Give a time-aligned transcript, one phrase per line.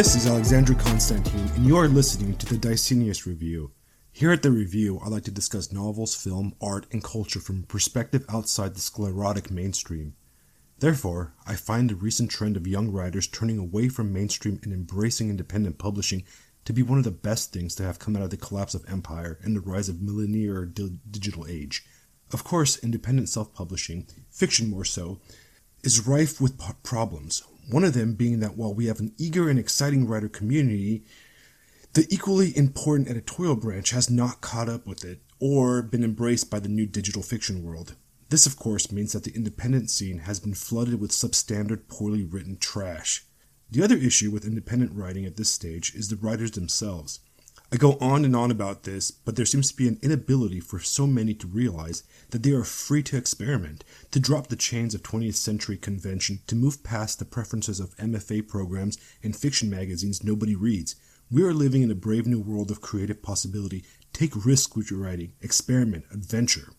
[0.00, 3.72] This is Alexandra Constantine, and you are listening to the Deceneus Review.
[4.10, 7.66] Here at the review, I like to discuss novels, film, art, and culture from a
[7.66, 10.14] perspective outside the sclerotic mainstream.
[10.78, 15.28] Therefore, I find the recent trend of young writers turning away from mainstream and embracing
[15.28, 16.24] independent publishing
[16.64, 18.90] to be one of the best things to have come out of the collapse of
[18.90, 21.84] empire and the rise of millennial di- digital age.
[22.32, 25.20] Of course, independent self publishing, fiction more so,
[25.82, 27.42] is rife with problems.
[27.70, 31.04] One of them being that while we have an eager and exciting writer community,
[31.92, 36.58] the equally important editorial branch has not caught up with it or been embraced by
[36.58, 37.94] the new digital fiction world.
[38.28, 42.58] This, of course, means that the independent scene has been flooded with substandard, poorly written
[42.58, 43.24] trash.
[43.70, 47.20] The other issue with independent writing at this stage is the writers themselves.
[47.72, 50.80] I go on and on about this, but there seems to be an inability for
[50.80, 55.04] so many to realize that they are free to experiment, to drop the chains of
[55.04, 60.56] 20th century convention, to move past the preferences of MFA programs and fiction magazines nobody
[60.56, 60.96] reads.
[61.30, 63.84] We are living in a brave new world of creative possibility.
[64.12, 66.72] Take risks with your writing, experiment, adventure.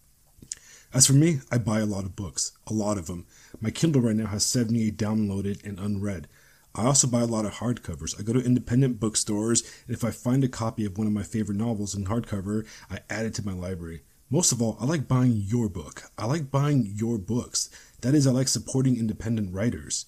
[0.93, 3.25] As for me, I buy a lot of books, a lot of them.
[3.61, 6.27] My Kindle right now has 78 downloaded and unread.
[6.73, 8.17] I also buy a lot of hardcovers.
[8.19, 11.23] I go to independent bookstores, and if I find a copy of one of my
[11.23, 14.03] favorite novels in hardcover, I add it to my library.
[14.29, 16.03] Most of all, I like buying your book.
[16.17, 17.69] I like buying your books.
[17.99, 20.05] That is, I like supporting independent writers.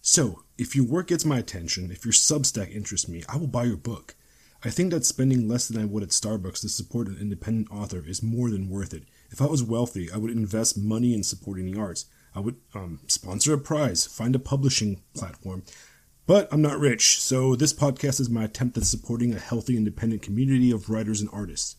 [0.00, 3.64] So, if your work gets my attention, if your Substack interests me, I will buy
[3.64, 4.14] your book.
[4.62, 8.04] I think that spending less than I would at Starbucks to support an independent author
[8.06, 9.02] is more than worth it.
[9.30, 12.06] If I was wealthy, I would invest money in supporting the arts.
[12.34, 15.64] I would um, sponsor a prize, find a publishing platform.
[16.26, 20.22] But I'm not rich, so this podcast is my attempt at supporting a healthy, independent
[20.22, 21.76] community of writers and artists.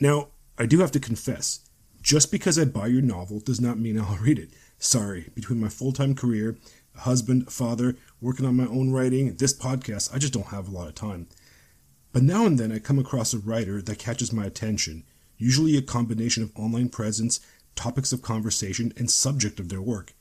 [0.00, 1.60] Now, I do have to confess,
[2.00, 4.48] just because I buy your novel does not mean I'll read it.
[4.78, 6.56] Sorry, between my full time career,
[6.96, 10.66] a husband, a father, working on my own writing, this podcast, I just don't have
[10.66, 11.28] a lot of time.
[12.14, 15.04] But now and then I come across a writer that catches my attention,
[15.36, 17.38] usually a combination of online presence,
[17.76, 20.14] topics of conversation, and subject of their work.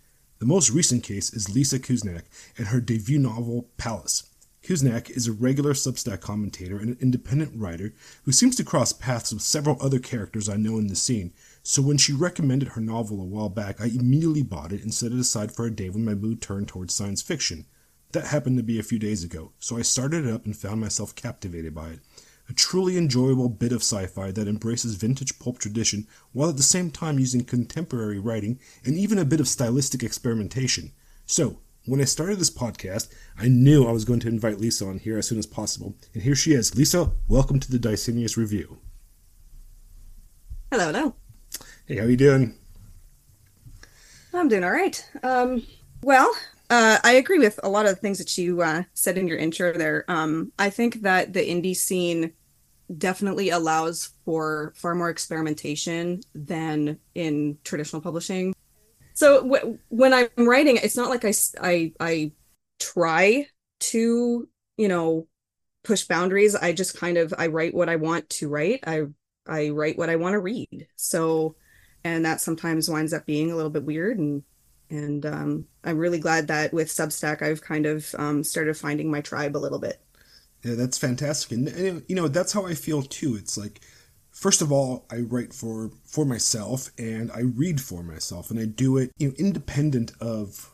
[0.43, 2.23] The most recent case is Lisa Kuznak
[2.57, 4.23] and her debut novel, Pallas.
[4.61, 7.93] Kuznak is a regular Substack commentator and an independent writer
[8.25, 11.31] who seems to cross paths with several other characters I know in the scene,
[11.63, 15.13] so when she recommended her novel a while back, I immediately bought it and set
[15.13, 17.65] it aside for a day when my mood turned towards science fiction.
[18.11, 20.81] That happened to be a few days ago, so I started it up and found
[20.81, 21.99] myself captivated by it
[22.53, 26.61] a truly enjoyable bit of sci fi that embraces vintage pulp tradition while at the
[26.61, 30.91] same time using contemporary writing and even a bit of stylistic experimentation.
[31.25, 34.99] So, when I started this podcast, I knew I was going to invite Lisa on
[34.99, 35.95] here as soon as possible.
[36.13, 36.75] And here she is.
[36.75, 38.77] Lisa, welcome to the Deceneus Review.
[40.71, 41.15] Hello, hello.
[41.87, 42.53] Hey, how you doing?
[44.31, 45.09] I'm doing all right.
[45.23, 45.65] Um,
[46.03, 46.31] well,
[46.69, 49.37] uh, I agree with a lot of the things that you uh, said in your
[49.37, 50.05] intro there.
[50.07, 52.31] Um, I think that the indie scene
[52.97, 58.53] definitely allows for far more experimentation than in traditional publishing.
[59.13, 62.31] So when I'm writing, it's not like I, I, I
[62.79, 63.47] try
[63.79, 65.27] to, you know,
[65.83, 66.55] push boundaries.
[66.55, 68.83] I just kind of, I write what I want to write.
[68.87, 69.03] I,
[69.47, 70.87] I write what I want to read.
[70.95, 71.55] So,
[72.03, 74.43] and that sometimes winds up being a little bit weird and
[74.89, 79.21] and um, I'm really glad that with Substack I've kind of um, started finding my
[79.21, 79.99] tribe a little bit.
[80.63, 83.35] Yeah, that's fantastic, and, and, you know that's how I feel too.
[83.35, 83.81] It's like,
[84.31, 88.65] first of all, I write for for myself, and I read for myself, and I
[88.65, 90.73] do it you know independent of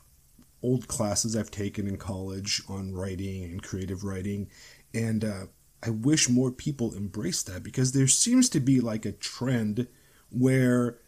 [0.62, 4.50] old classes I've taken in college on writing and creative writing,
[4.94, 5.46] and uh,
[5.82, 9.88] I wish more people embrace that because there seems to be like a trend
[10.30, 11.00] where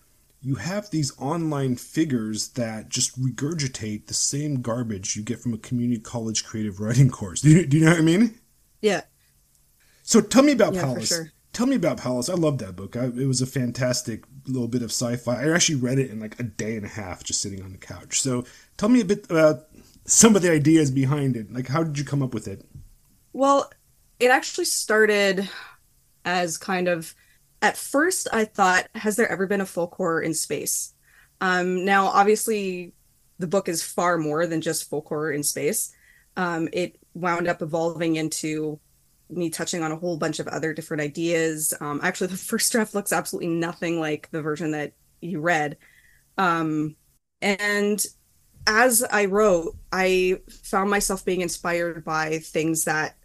[0.41, 5.57] you have these online figures that just regurgitate the same garbage you get from a
[5.59, 7.41] community college creative writing course.
[7.41, 8.39] Do you, do you know what I mean?
[8.81, 9.01] Yeah.
[10.03, 11.07] So tell me about yeah, Pallas.
[11.07, 11.31] Sure.
[11.53, 12.29] Tell me about Pallas.
[12.29, 12.95] I love that book.
[12.95, 15.43] I, it was a fantastic little bit of sci-fi.
[15.43, 17.77] I actually read it in like a day and a half just sitting on the
[17.77, 18.21] couch.
[18.21, 18.45] So
[18.77, 19.67] tell me a bit about
[20.05, 21.51] some of the ideas behind it.
[21.51, 22.65] Like how did you come up with it?
[23.33, 23.71] Well,
[24.19, 25.49] it actually started
[26.23, 27.15] as kind of
[27.61, 30.93] at first I thought, has there ever been a full core in space?
[31.39, 32.93] Um, now, obviously,
[33.39, 35.93] the book is far more than just full core in space.
[36.37, 38.79] Um, it wound up evolving into
[39.29, 41.73] me touching on a whole bunch of other different ideas.
[41.79, 45.77] Um, actually, the first draft looks absolutely nothing like the version that you read.
[46.37, 46.95] Um,
[47.41, 48.03] and
[48.67, 53.15] as I wrote, I found myself being inspired by things that,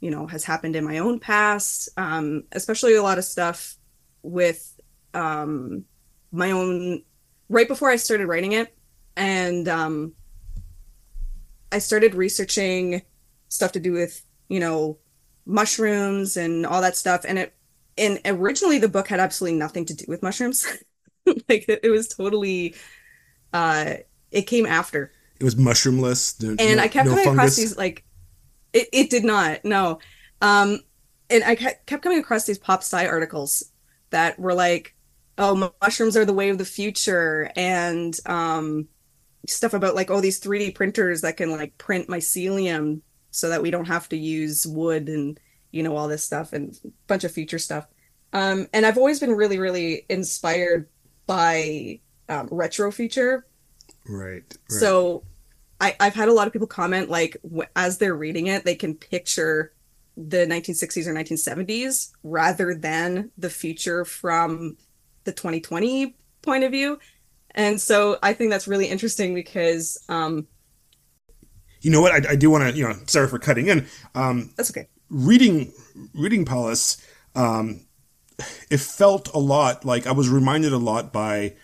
[0.00, 3.76] you know, has happened in my own past, um, especially a lot of stuff
[4.22, 4.78] with
[5.14, 5.84] um,
[6.30, 7.02] my own
[7.48, 8.74] right before I started writing it,
[9.16, 10.14] and um,
[11.70, 13.02] I started researching
[13.52, 14.98] stuff to do with you know,
[15.46, 17.24] mushrooms and all that stuff.
[17.26, 17.54] And it,
[17.96, 20.66] and originally the book had absolutely nothing to do with mushrooms.
[21.26, 22.74] like it, it, was totally,
[23.54, 23.94] uh,
[24.30, 25.10] it came after.
[25.40, 26.38] It was mushroomless.
[26.60, 27.44] And no, I kept no coming fungus.
[27.44, 28.04] across these like,
[28.74, 30.00] it, it did not, no.
[30.42, 30.80] Um,
[31.30, 33.72] and I kept coming across these pop sci articles
[34.10, 34.94] that were like,
[35.38, 37.50] oh, mushrooms are the way of the future.
[37.56, 38.88] And, um,
[39.48, 43.00] stuff about like oh these 3D printers that can like print mycelium
[43.32, 45.40] so that we don't have to use wood and
[45.72, 47.86] you know all this stuff and a bunch of future stuff.
[48.32, 50.88] Um, and I've always been really really inspired
[51.26, 51.98] by
[52.28, 53.46] um, retro future.
[54.08, 54.54] Right, right.
[54.68, 55.24] So
[55.80, 58.76] I, I've had a lot of people comment like w- as they're reading it, they
[58.76, 59.72] can picture
[60.16, 64.76] the 1960s or 1970s rather than the future from
[65.24, 66.98] the 2020 point of view
[67.54, 70.46] and so I think that's really interesting because, um,
[71.82, 73.86] you know what, I, I do want to, you know, sorry for cutting in.
[74.14, 74.88] Um, that's okay.
[75.10, 75.72] Reading,
[76.14, 77.82] reading Pallas, um,
[78.70, 81.54] it felt a lot like I was reminded a lot by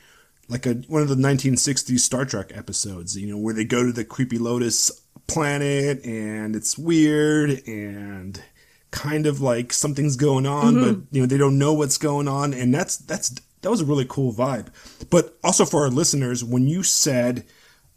[0.48, 3.92] like a one of the 1960s Star Trek episodes, you know, where they go to
[3.92, 4.90] the creepy Lotus
[5.26, 8.42] planet and it's weird and
[8.90, 11.00] kind of like something's going on, mm-hmm.
[11.00, 13.30] but you know they don't know what's going on, and that's that's
[13.60, 14.68] that was a really cool vibe.
[15.10, 17.44] But also for our listeners, when you said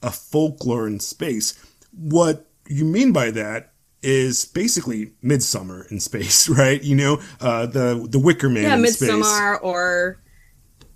[0.01, 1.53] a folklore in space,
[1.91, 6.81] what you mean by that is basically Midsummer in space, right?
[6.81, 8.63] You know, uh, the the Wicker Man.
[8.63, 10.21] Yeah, Midsummer or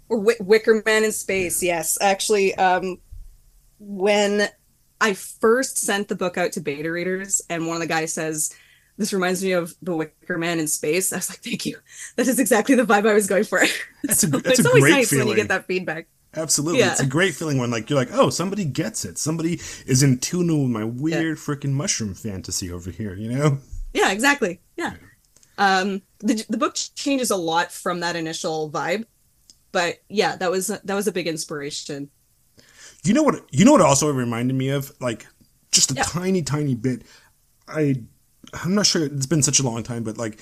[0.09, 1.61] or Wicker Man in space.
[1.61, 2.99] Yes, actually, um,
[3.79, 4.47] when
[5.01, 8.53] I first sent the book out to beta readers, and one of the guys says,
[8.97, 11.11] this reminds me of the Wicker Man in space.
[11.11, 11.77] I was like, thank you.
[12.15, 13.61] That is exactly the vibe I was going for.
[14.03, 15.27] That's a, that's it's a always great nice feeling.
[15.27, 16.07] when you get that feedback.
[16.35, 16.79] Absolutely.
[16.79, 16.91] Yeah.
[16.91, 19.17] It's a great feeling when like you're like, oh, somebody gets it.
[19.17, 21.43] Somebody is in tune with my weird yeah.
[21.43, 23.59] freaking mushroom fantasy over here, you know?
[23.93, 24.59] Yeah, exactly.
[24.75, 24.93] Yeah.
[25.57, 29.05] Um the the book changes a lot from that initial vibe.
[29.71, 32.09] But yeah, that was that was a big inspiration.
[33.03, 34.91] You know what you know what also reminded me of?
[34.99, 35.25] Like
[35.71, 36.03] just a yeah.
[36.03, 37.03] tiny, tiny bit.
[37.67, 38.03] I
[38.63, 39.05] I'm not sure.
[39.05, 40.39] It's been such a long time, but like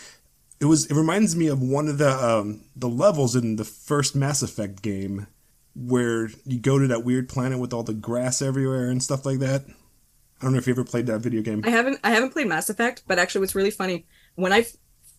[0.60, 0.86] it was.
[0.86, 4.81] It reminds me of one of the um, the levels in the first Mass Effect
[4.81, 5.28] game
[5.75, 9.39] where you go to that weird planet with all the grass everywhere and stuff like
[9.39, 9.65] that.
[9.67, 11.63] I don't know if you ever played that video game.
[11.65, 11.99] I haven't.
[12.03, 14.05] I haven't played Mass Effect, but actually, what's really funny
[14.35, 14.65] when I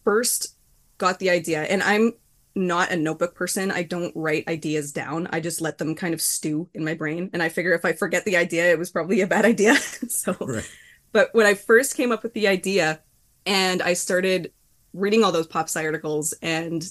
[0.05, 0.57] first
[0.99, 2.13] got the idea, and I'm
[2.55, 3.71] not a notebook person.
[3.71, 5.29] I don't write ideas down.
[5.33, 7.31] I just let them kind of stew in my brain.
[7.33, 9.75] And I figure if I forget the idea, it was probably a bad idea.
[10.09, 10.71] so right.
[11.13, 13.01] But when I first came up with the idea
[13.47, 14.53] and I started
[14.93, 16.85] reading all those pop sci articles and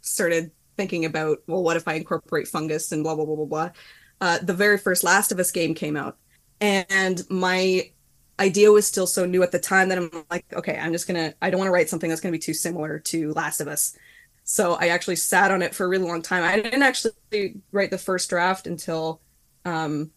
[0.00, 3.70] started thinking about, well, what if I incorporate fungus and blah, blah, blah, blah, blah.
[4.20, 6.16] Uh, the very first Last of Us game came out.
[6.60, 7.90] And my
[8.40, 11.30] idea was still so new at the time that I'm like, okay, I'm just going
[11.30, 13.60] to, I don't want to write something that's going to be too similar to Last
[13.60, 13.94] of Us.
[14.44, 16.42] So I actually sat on it for a really long time.
[16.42, 19.20] I didn't actually write the first draft until
[19.66, 20.10] um,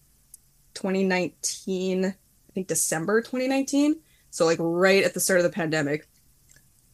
[0.76, 2.16] 2019
[2.52, 3.96] I think December 2019.
[4.30, 6.08] So like right at the start of the pandemic.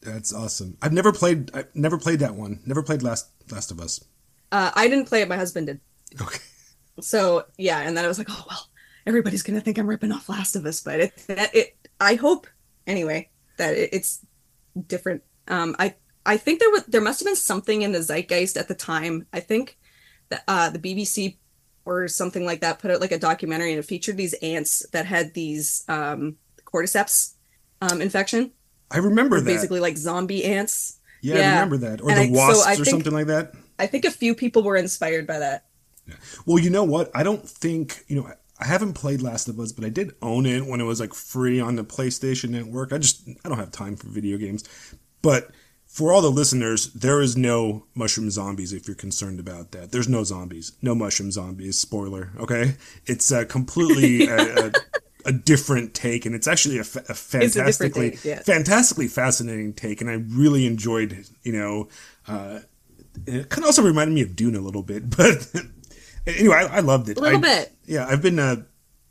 [0.00, 0.76] That's awesome.
[0.80, 1.50] I've never played.
[1.54, 2.60] I've never played that one.
[2.64, 4.04] Never played Last Last of Us.
[4.52, 5.28] Uh, I didn't play it.
[5.28, 5.80] My husband did.
[6.20, 6.38] Okay.
[7.00, 8.68] So yeah, and then I was like, oh well,
[9.06, 12.46] everybody's gonna think I'm ripping off Last of Us, but it, it, it I hope
[12.86, 14.24] anyway that it, it's
[14.86, 15.22] different.
[15.46, 15.94] Um, I
[16.26, 19.26] I think there was there must have been something in the zeitgeist at the time.
[19.32, 19.78] I think
[20.28, 21.38] that uh, the BBC
[21.84, 25.06] or something like that put out like a documentary and it featured these ants that
[25.06, 27.34] had these um, cordyceps
[27.80, 28.52] um, infection.
[28.90, 29.46] I remember that.
[29.46, 30.98] Basically, like zombie ants.
[31.20, 31.40] Yeah, yeah.
[31.40, 32.00] I remember that.
[32.00, 33.54] Or and the I, wasps so or think, something like that.
[33.78, 35.66] I think a few people were inspired by that.
[36.06, 36.14] Yeah.
[36.46, 37.10] Well, you know what?
[37.14, 38.30] I don't think, you know,
[38.60, 41.14] I haven't played Last of Us, but I did own it when it was like
[41.14, 42.92] free on the PlayStation Network.
[42.92, 44.64] I just, I don't have time for video games.
[45.22, 45.50] But
[45.86, 49.92] for all the listeners, there is no mushroom zombies if you're concerned about that.
[49.92, 51.78] There's no zombies, no mushroom zombies.
[51.78, 52.76] Spoiler, okay?
[53.06, 56.84] It's a completely a, a, uh, uh, a, different take, and it's actually a, a
[56.84, 58.42] fantastically, take, yeah.
[58.42, 61.26] fantastically fascinating take, and I really enjoyed.
[61.42, 61.88] You know,
[62.26, 62.60] uh,
[63.26, 65.50] it kind of also reminded me of Dune a little bit, but
[66.26, 67.18] anyway, I, I loved it.
[67.18, 67.72] A little I, bit.
[67.86, 68.62] Yeah, I've been uh,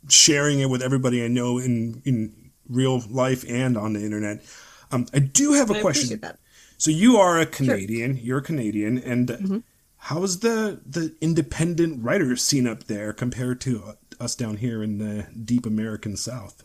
[0.08, 4.44] sharing it with everybody I know in in real life and on the internet.
[4.90, 6.20] Um, I do have a I question.
[6.78, 8.16] So you are a Canadian.
[8.16, 8.24] Sure.
[8.24, 9.58] You're a Canadian, and mm-hmm.
[9.96, 14.98] how is the the independent writer scene up there compared to us down here in
[14.98, 16.64] the deep American South?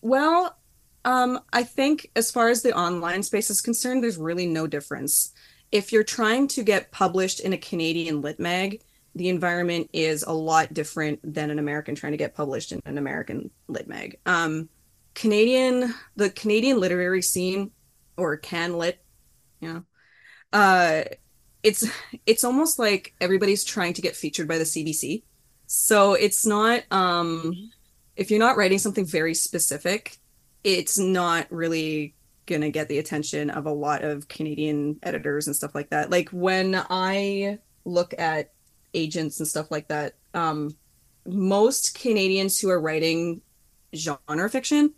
[0.00, 0.56] Well,
[1.04, 5.32] um, I think as far as the online space is concerned, there's really no difference.
[5.72, 8.82] If you're trying to get published in a Canadian lit mag,
[9.14, 12.98] the environment is a lot different than an American trying to get published in an
[12.98, 14.18] American lit mag.
[14.26, 14.68] Um,
[15.14, 17.72] Canadian the Canadian literary scene
[18.16, 19.02] or can lit,
[19.60, 19.84] you know,
[20.52, 21.02] uh,
[21.62, 21.88] it's
[22.26, 25.24] it's almost like everybody's trying to get featured by the CBC.
[25.68, 27.70] So it's not um
[28.16, 30.16] if you're not writing something very specific,
[30.64, 32.14] it's not really
[32.46, 36.10] gonna get the attention of a lot of Canadian editors and stuff like that.
[36.10, 38.52] Like when I look at
[38.94, 40.74] agents and stuff like that, um,
[41.26, 43.42] most Canadians who are writing
[43.94, 44.94] genre fiction,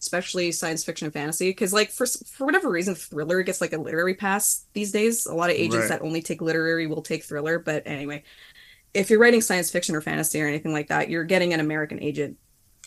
[0.00, 3.78] especially science fiction and fantasy, because like for for whatever reason, thriller gets like a
[3.78, 5.26] literary pass these days.
[5.26, 5.88] A lot of agents right.
[5.88, 8.22] that only take literary will take thriller, but anyway,
[8.94, 12.02] if you're writing science fiction or fantasy or anything like that, you're getting an American
[12.02, 12.36] agent.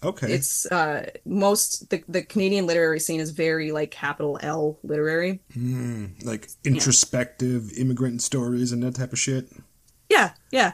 [0.03, 0.33] Okay.
[0.33, 5.41] It's uh most the the Canadian literary scene is very like capital L literary.
[5.55, 7.81] Mm, like introspective yeah.
[7.81, 9.49] immigrant stories and that type of shit.
[10.09, 10.73] Yeah, yeah.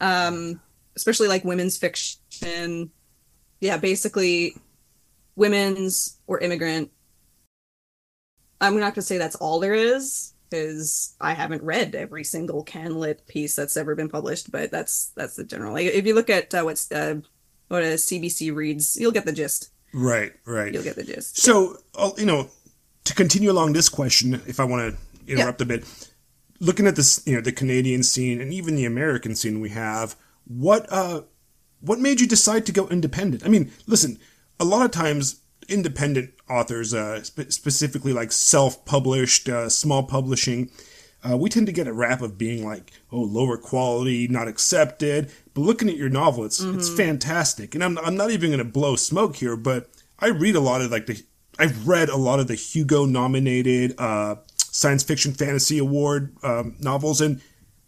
[0.00, 0.60] Um
[0.96, 2.90] especially like women's fiction.
[3.60, 4.54] Yeah, basically
[5.36, 6.90] women's or immigrant.
[8.62, 12.64] I'm not going to say that's all there is because I haven't read every single
[12.64, 15.72] CanLit piece that's ever been published, but that's that's the general.
[15.72, 17.20] Like, if you look at uh, what's uh,
[17.68, 19.70] what a CBC reads, you'll get the gist.
[19.92, 20.72] Right, right.
[20.72, 21.38] You'll get the gist.
[21.38, 22.10] So, yeah.
[22.18, 22.50] you know,
[23.04, 25.64] to continue along this question, if I want to interrupt yeah.
[25.64, 26.10] a bit,
[26.60, 30.16] looking at this, you know, the Canadian scene and even the American scene we have,
[30.46, 31.22] what uh,
[31.80, 33.44] what made you decide to go independent?
[33.44, 34.18] I mean, listen,
[34.58, 35.39] a lot of times
[35.70, 40.70] independent authors, uh, spe- specifically like self-published, uh, small publishing,
[41.28, 45.30] uh, we tend to get a rap of being like, oh, lower quality, not accepted.
[45.54, 46.78] But looking at your novel, it's mm-hmm.
[46.78, 47.74] it's fantastic.
[47.74, 50.80] And I'm I'm not even going to blow smoke here, but I read a lot
[50.80, 51.22] of like the
[51.58, 57.20] I've read a lot of the Hugo nominated uh, science fiction fantasy award um, novels,
[57.20, 57.42] and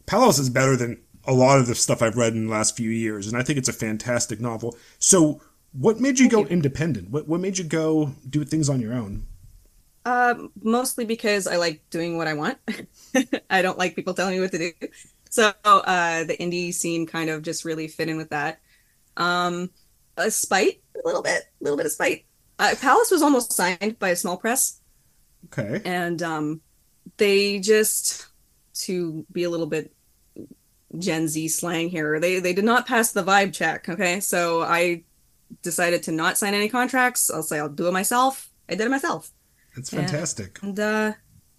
[0.05, 2.91] Pallas is better than a lot of the stuff I've read in the last few
[2.91, 4.77] years, and I think it's a fantastic novel.
[4.99, 5.41] So,
[5.73, 7.11] what made you go independent?
[7.11, 9.27] What what made you go do things on your own?
[10.05, 12.59] Uh, mostly because I like doing what I want.
[13.51, 14.73] I don't like people telling me what to do.
[15.31, 18.61] So uh, the indie scene kind of just really fit in with that.
[19.17, 19.71] Um,
[20.17, 22.27] a spite, a little bit, a little bit of spite.
[22.59, 24.81] Uh, Pallas was almost signed by a small press.
[25.47, 25.81] Okay.
[25.85, 26.61] And um,
[27.17, 28.27] they just
[28.75, 29.95] to be a little bit
[30.99, 32.21] Gen Z slang here.
[32.21, 33.89] They they did not pass the vibe check.
[33.89, 35.05] Okay, so I
[35.63, 37.31] decided to not sign any contracts.
[37.31, 38.51] I'll say I'll do it myself.
[38.69, 39.31] I did it myself.
[39.77, 40.59] That's fantastic.
[40.63, 41.13] And, uh,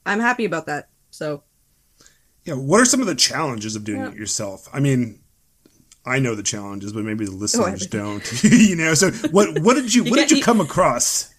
[0.06, 0.90] I'm happy about that.
[1.12, 1.44] So.
[2.44, 4.10] Yeah, what are some of the challenges of doing yeah.
[4.10, 4.68] it yourself?
[4.74, 5.24] I mean,
[6.06, 8.44] I know the challenges, but maybe the oh, listeners oh, don't.
[8.44, 11.34] you know, so what what did you, you what did you come across?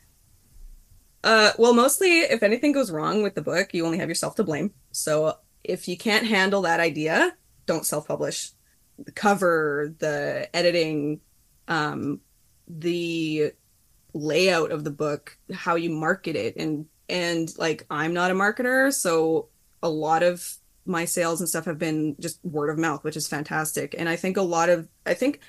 [1.23, 4.44] Uh, well, mostly if anything goes wrong with the book, you only have yourself to
[4.44, 4.73] blame.
[4.92, 7.34] So if you can't handle that idea,
[7.66, 8.50] don't self-publish.
[8.99, 11.20] The cover, the editing,
[11.66, 12.20] um,
[12.68, 13.52] the
[14.12, 18.92] layout of the book, how you market it, and and like I'm not a marketer,
[18.92, 19.49] so
[19.83, 20.56] a lot of
[20.87, 23.94] my sales and stuff have been just word of mouth, which is fantastic.
[23.97, 25.40] And I think a lot of I think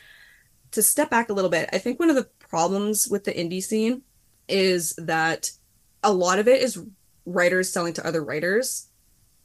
[0.72, 3.64] to step back a little bit, I think one of the problems with the indie
[3.64, 4.02] scene
[4.48, 5.52] is that
[6.04, 6.84] a lot of it is
[7.26, 8.88] writers selling to other writers.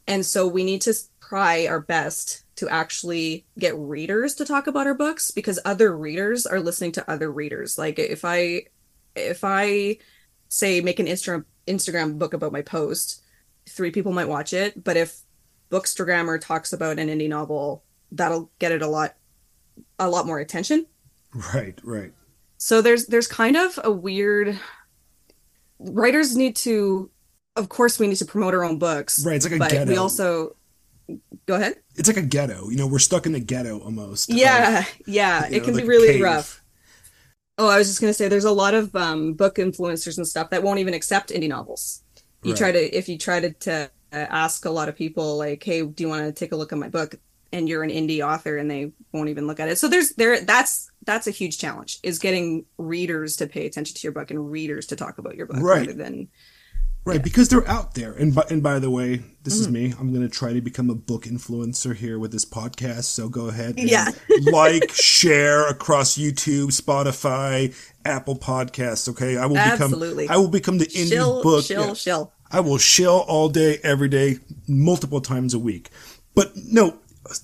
[0.06, 4.86] And so we need to try our best to actually get readers to talk about
[4.86, 7.78] our books because other readers are listening to other readers.
[7.78, 8.64] Like if I
[9.16, 9.96] if I
[10.50, 13.22] say make an Instagram Instagram book about my post,
[13.66, 15.22] three people might watch it, but if
[15.70, 19.14] Bookstagrammer talks about an indie novel, that'll get it a lot
[19.98, 20.84] a lot more attention.
[21.54, 22.12] Right, right.
[22.58, 24.60] So there's there's kind of a weird
[25.78, 27.10] writers need to
[27.56, 29.24] of course we need to promote our own books.
[29.24, 29.90] Right, it's like a but ghetto.
[29.90, 30.56] we also
[31.46, 31.76] go ahead.
[31.96, 32.68] It's like a ghetto.
[32.68, 34.32] You know, we're stuck in the ghetto almost.
[34.32, 35.46] Yeah, yeah.
[35.46, 36.62] It know, can like be really rough.
[37.58, 40.50] Oh, I was just gonna say, there's a lot of um, book influencers and stuff
[40.50, 42.02] that won't even accept indie novels.
[42.42, 42.58] You right.
[42.58, 45.82] try to, if you try to, to uh, ask a lot of people, like, "Hey,
[45.82, 47.16] do you want to take a look at my book?"
[47.52, 49.78] and you're an indie author, and they won't even look at it.
[49.78, 54.02] So there's there that's that's a huge challenge is getting readers to pay attention to
[54.02, 55.86] your book and readers to talk about your book right.
[55.86, 56.28] rather than
[57.04, 57.22] Right, yeah.
[57.22, 58.12] because they're out there.
[58.12, 59.60] And by, and by the way, this mm.
[59.60, 59.94] is me.
[59.98, 63.04] I'm going to try to become a book influencer here with this podcast.
[63.04, 64.10] So go ahead yeah.
[64.42, 69.38] like, share across YouTube, Spotify, Apple Podcasts, okay?
[69.38, 70.24] I will Absolutely.
[70.24, 71.64] become I will become the indie shill, book.
[71.64, 71.94] Shill, yeah.
[71.94, 72.32] shill.
[72.50, 74.38] I will shill all day every day,
[74.68, 75.88] multiple times a week.
[76.34, 76.98] But no,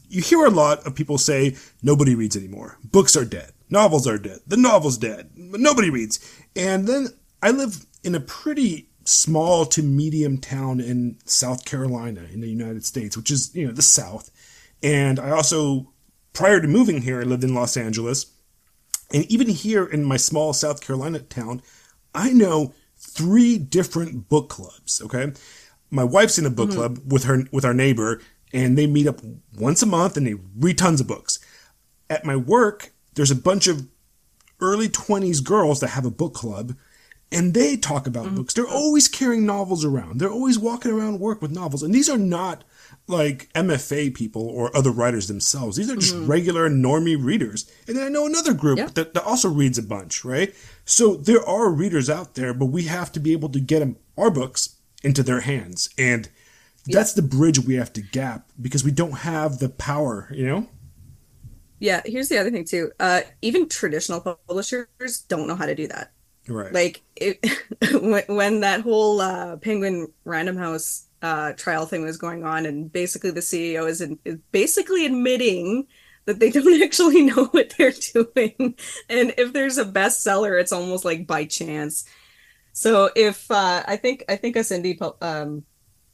[0.09, 2.79] you hear a lot of people say nobody reads anymore.
[2.85, 3.53] Books are dead.
[3.71, 4.41] Novels are dead.
[4.47, 5.31] The novel's dead.
[5.35, 6.19] Nobody reads.
[6.55, 7.09] And then
[7.43, 12.85] I live in a pretty small to medium town in South Carolina in the United
[12.85, 14.31] States, which is, you know, the South.
[14.83, 15.93] And I also,
[16.33, 18.27] prior to moving here, I lived in Los Angeles.
[19.13, 21.63] And even here in my small South Carolina town,
[22.15, 25.01] I know three different book clubs.
[25.01, 25.33] Okay,
[25.91, 26.79] my wife's in a book mm-hmm.
[26.79, 28.21] club with her with our neighbor,
[28.53, 29.21] and they meet up
[29.57, 31.39] once a month and they read tons of books.
[32.11, 33.87] At my work, there's a bunch of
[34.61, 36.75] early 20s girls that have a book club
[37.33, 38.55] and they talk about books.
[38.55, 40.21] They're always carrying novels around.
[40.21, 41.83] They're always walking around work with novels.
[41.83, 42.63] And these are not
[43.09, 45.77] like MFA people or other writers themselves.
[45.77, 47.71] These are just regular normie readers.
[47.89, 48.89] And then I know another group Yeah.
[48.95, 50.55] that, that also reads a bunch, right?
[50.85, 53.97] So there are readers out there, but we have to be able to get them,
[54.17, 55.91] our books into their hands.
[55.99, 56.29] And
[56.87, 60.69] that's the bridge we have to gap because we don't have the power, you know?
[61.81, 62.93] Yeah, here's the other thing too.
[62.99, 66.13] Uh, even traditional publishers don't know how to do that.
[66.49, 66.73] Right.
[66.73, 67.45] Like it,
[68.29, 73.31] when, that whole uh, Penguin Random House uh, trial thing was going on, and basically
[73.31, 75.87] the CEO is, in, is basically admitting
[76.27, 78.75] that they don't actually know what they're doing,
[79.09, 82.05] and if there's a bestseller, it's almost like by chance.
[82.73, 85.65] So if uh, I think I think us indie um,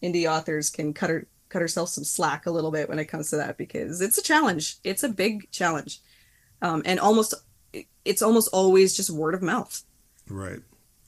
[0.03, 3.29] indie authors can cut her cut ourselves some slack a little bit when it comes
[3.31, 4.77] to that because it's a challenge.
[4.85, 6.01] It's a big challenge,
[6.62, 7.35] um, and almost
[8.05, 9.83] it's almost always just word of mouth
[10.29, 10.61] right.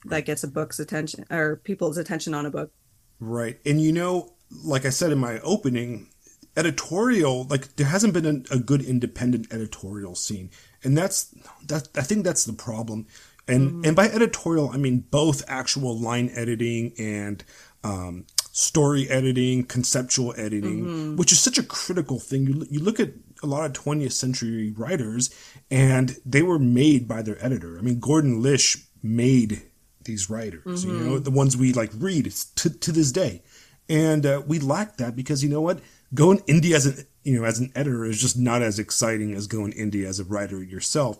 [0.05, 2.71] that gets a book's attention or people's attention on a book.
[3.19, 3.59] Right.
[3.65, 6.09] And you know, like I said in my opening,
[6.57, 10.49] editorial, like there hasn't been a, a good independent editorial scene.
[10.83, 11.33] And that's
[11.67, 13.07] that I think that's the problem.
[13.47, 17.43] And and by editorial I mean both actual line editing and
[17.83, 22.47] um, story editing, conceptual editing, which is such a critical thing.
[22.47, 23.11] You, you look at
[23.43, 25.29] a lot of 20th century writers,
[25.69, 27.77] and they were made by their editor.
[27.77, 29.61] I mean, Gordon Lish made
[30.03, 33.41] these writers, you know, the ones we like read to, to this day.
[33.87, 35.79] And uh, we lack that because you know what?
[36.13, 39.47] Going indie as an you know as an editor is just not as exciting as
[39.47, 41.19] going indie as a writer yourself.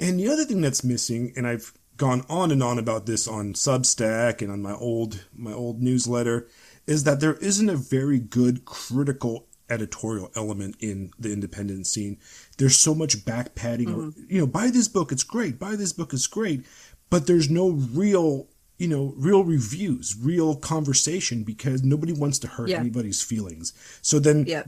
[0.00, 3.52] And the other thing that's missing, and I've gone on and on about this on
[3.52, 6.48] Substack and on my old my old newsletter,
[6.86, 12.18] is that there isn't a very good critical editorial element in the independent scene.
[12.62, 13.88] There's so much back padding.
[13.88, 14.22] Or, mm-hmm.
[14.28, 15.58] you know, buy this book, it's great.
[15.58, 16.64] Buy this book, it's great.
[17.10, 18.46] But there's no real,
[18.78, 22.78] you know, real reviews, real conversation because nobody wants to hurt Yeah.
[22.78, 23.72] anybody's feelings.
[24.00, 24.62] So then Yeah.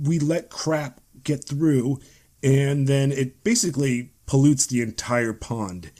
[0.00, 1.98] we let crap get through
[2.44, 5.90] and then it basically pollutes the entire pond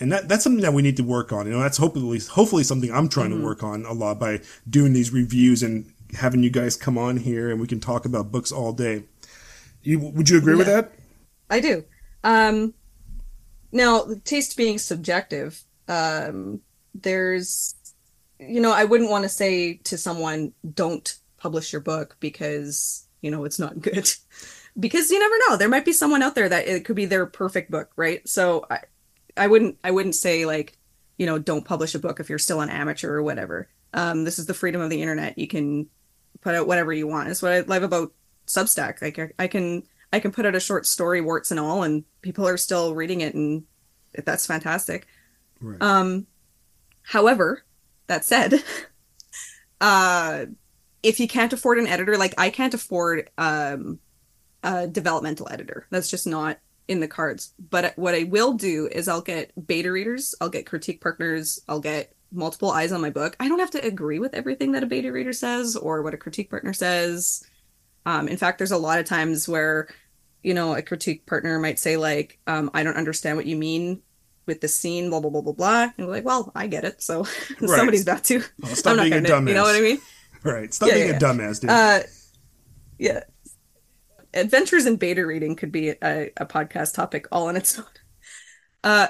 [0.00, 2.62] and that, that's something that we need to work on you know that's hopefully hopefully
[2.62, 3.44] something i'm trying to mm-hmm.
[3.44, 7.50] work on a lot by doing these reviews and having you guys come on here
[7.50, 9.02] and we can talk about books all day
[9.88, 10.92] you would you agree with that
[11.50, 11.84] I do.
[12.24, 12.74] Um,
[13.72, 16.60] now, taste being subjective, um,
[16.94, 17.74] there's,
[18.38, 23.30] you know, I wouldn't want to say to someone, don't publish your book because, you
[23.30, 24.10] know, it's not good.
[24.78, 25.56] because you never know.
[25.56, 28.26] There might be someone out there that it could be their perfect book, right?
[28.28, 28.80] So I,
[29.36, 30.76] I wouldn't, I wouldn't say like,
[31.16, 33.68] you know, don't publish a book if you're still an amateur or whatever.
[33.92, 35.38] Um, this is the freedom of the internet.
[35.38, 35.88] You can
[36.40, 37.28] put out whatever you want.
[37.28, 38.12] It's what I love about
[38.48, 39.00] Substack.
[39.00, 42.04] Like I, I can I can put out a short story, warts and all, and
[42.22, 43.64] people are still reading it, and
[44.24, 45.06] that's fantastic.
[45.60, 46.26] right Um,
[47.02, 47.64] however,
[48.06, 48.54] that said,
[49.80, 50.46] uh,
[51.02, 53.98] if you can't afford an editor, like I can't afford um,
[54.62, 56.58] a developmental editor, that's just not
[56.88, 57.52] in the cards.
[57.70, 61.80] But what I will do is I'll get beta readers, I'll get critique partners, I'll
[61.80, 63.36] get multiple eyes on my book.
[63.38, 66.18] I don't have to agree with everything that a beta reader says or what a
[66.18, 67.44] critique partner says.
[68.08, 69.88] Um, in fact, there's a lot of times where,
[70.42, 74.02] you know, a critique partner might say like, um, "I don't understand what you mean
[74.46, 75.92] with the scene," blah blah blah blah blah.
[75.98, 77.24] And we're like, "Well, I get it, so
[77.60, 77.76] Right.
[77.76, 80.02] somebody's got to." Oh, stop being a gonna, you know what I mean?
[80.44, 82.00] right stop Yeah, being yeah, a dumbass dude Uh,
[82.98, 83.24] yeah.
[84.34, 87.86] Adventures in beta reading could be a, a podcast topic all on its own.
[88.84, 89.08] Uh,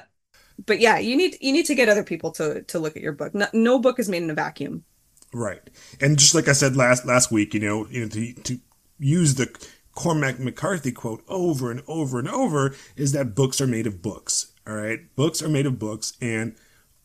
[0.67, 3.13] but yeah, you need you need to get other people to to look at your
[3.13, 3.35] book.
[3.35, 4.85] No, no book is made in a vacuum.
[5.33, 5.61] Right.
[6.01, 8.59] And just like I said last last week, you know, you know, to to
[8.99, 9.49] use the
[9.95, 14.53] Cormac McCarthy quote over and over and over is that books are made of books.
[14.67, 16.55] All right, books are made of books, and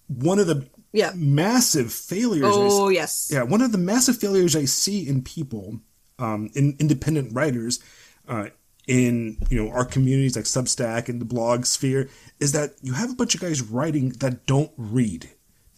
[0.07, 1.11] one of the Yeah.
[1.15, 2.43] massive failures.
[2.45, 3.29] I Oh yes.
[3.31, 5.79] yeah, one of the massive failures I see in people,
[6.19, 7.79] um, in independent writers,
[8.27, 8.47] uh,
[8.85, 13.09] in you know our communities like Substack and the blog sphere, is that you have
[13.11, 15.29] a bunch of guys writing that don't read.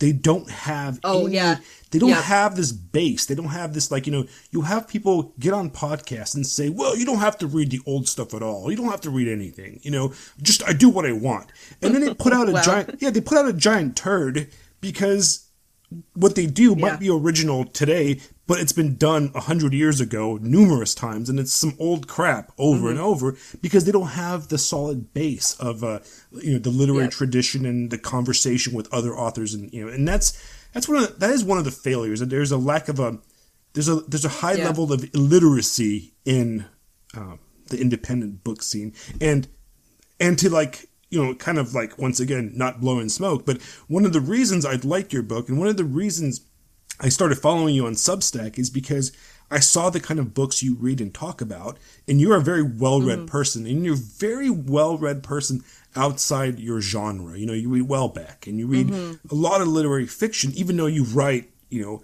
[0.06, 1.00] They don't have.
[1.04, 1.58] Oh, any- yeah.
[1.90, 2.22] They don't Yeah.
[2.22, 3.26] have this base.
[3.26, 4.26] They don't have this like you know.
[4.52, 7.80] You have people get on podcasts and say, "Well, you don't have to read the
[7.88, 8.70] old stuff at all.
[8.70, 9.80] You don't have to read anything.
[9.82, 10.14] You know,
[10.44, 11.48] just I do what I want."
[11.82, 12.62] And then they put out a Wow.
[12.62, 12.98] giant.
[13.00, 14.48] Yeah, they put out a giant turd
[14.80, 15.46] because
[16.14, 16.82] what they do Yeah.
[16.92, 21.40] might be original today, but it's been done a hundred years ago numerous times, and
[21.40, 22.90] it's some old crap over mm-hmm.
[22.90, 26.00] and over because they don't have the solid base of uh,
[26.32, 30.08] you know the literary tradition and the conversation with other authors, and you know, and
[30.08, 30.40] that's
[30.74, 32.22] that's one of the, that is one of the failures.
[32.22, 33.18] And there's a lack of a
[33.74, 34.66] there's a there's a high yeah.
[34.66, 36.66] level of illiteracy in
[37.16, 39.48] um, the independent book scene, and
[40.20, 44.06] and to like you know, kind of like once again, not blowing smoke, but one
[44.06, 46.42] of the reasons I'd like your book and one of the reasons
[47.00, 49.12] I started following you on Substack is because
[49.52, 51.78] I saw the kind of books you read and talk about,
[52.08, 53.28] and you're a very well read mm-hmm.
[53.28, 55.64] person, and you're a very well read person
[55.96, 57.38] outside your genre.
[57.38, 59.28] You know, you read Houellebecq and you read mm-hmm.
[59.30, 62.04] a lot of literary fiction, even though you write, you know,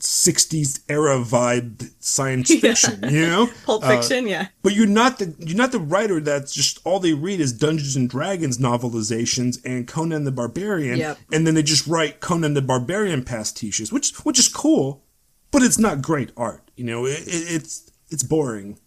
[0.00, 3.10] 60s era vibe science fiction, yeah.
[3.10, 3.48] you know?
[3.64, 4.48] Pulp fiction, uh, yeah.
[4.62, 7.96] But you're not the you're not the writer that's just all they read is Dungeons
[7.96, 11.18] and Dragons novelizations and Conan the Barbarian yep.
[11.32, 15.04] and then they just write Conan the Barbarian pastiches, which which is cool,
[15.50, 17.06] but it's not great art, you know?
[17.06, 18.78] It, it, it's it's boring.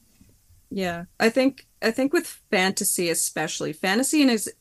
[0.69, 1.05] Yeah.
[1.19, 4.51] I think I think with fantasy especially, fantasy and is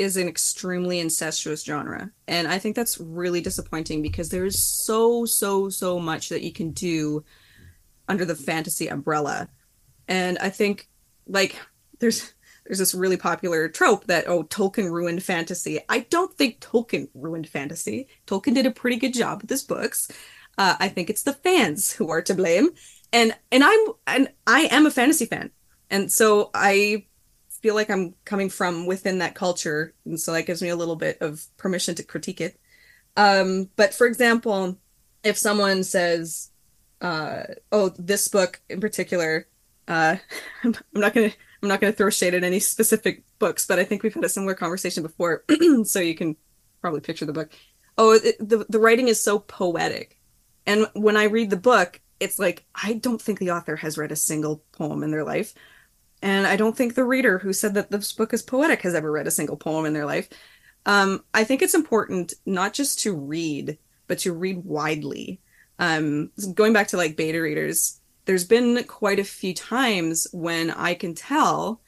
[0.00, 2.10] is an extremely incestuous genre.
[2.26, 6.52] And I think that's really disappointing because there is so, so, so much that you
[6.52, 7.22] can do
[8.08, 9.50] under the fantasy umbrella.
[10.08, 10.88] And I think
[11.26, 11.54] like
[11.98, 12.32] there's
[12.64, 15.80] there's this really popular trope that oh Tolkien ruined fantasy.
[15.88, 18.08] I don't think Tolkien ruined fantasy.
[18.26, 20.10] Tolkien did a pretty good job with his books.
[20.56, 22.70] Uh, I think it's the fans who are to blame.
[23.12, 25.50] And and I'm and I am a fantasy fan.
[25.90, 27.04] And so I
[27.60, 30.96] feel like I'm coming from within that culture, and so that gives me a little
[30.96, 32.58] bit of permission to critique it.
[33.16, 34.78] Um, but for example,
[35.22, 36.50] if someone says,
[37.00, 37.42] uh,
[37.72, 39.46] "Oh, this book in particular,"
[39.88, 40.16] uh,
[40.64, 44.02] I'm not gonna I'm not gonna throw shade at any specific books, but I think
[44.02, 45.44] we've had a similar conversation before,
[45.84, 46.36] so you can
[46.80, 47.52] probably picture the book.
[47.98, 50.18] Oh, it, the the writing is so poetic,
[50.66, 54.12] and when I read the book, it's like I don't think the author has read
[54.12, 55.54] a single poem in their life.
[56.22, 59.10] And I don't think the reader who said that this book is poetic has ever
[59.10, 60.28] read a single poem in their life.
[60.86, 65.40] Um, I think it's important not just to read, but to read widely.
[65.78, 70.94] Um, going back to like beta readers, there's been quite a few times when I
[70.94, 71.80] can tell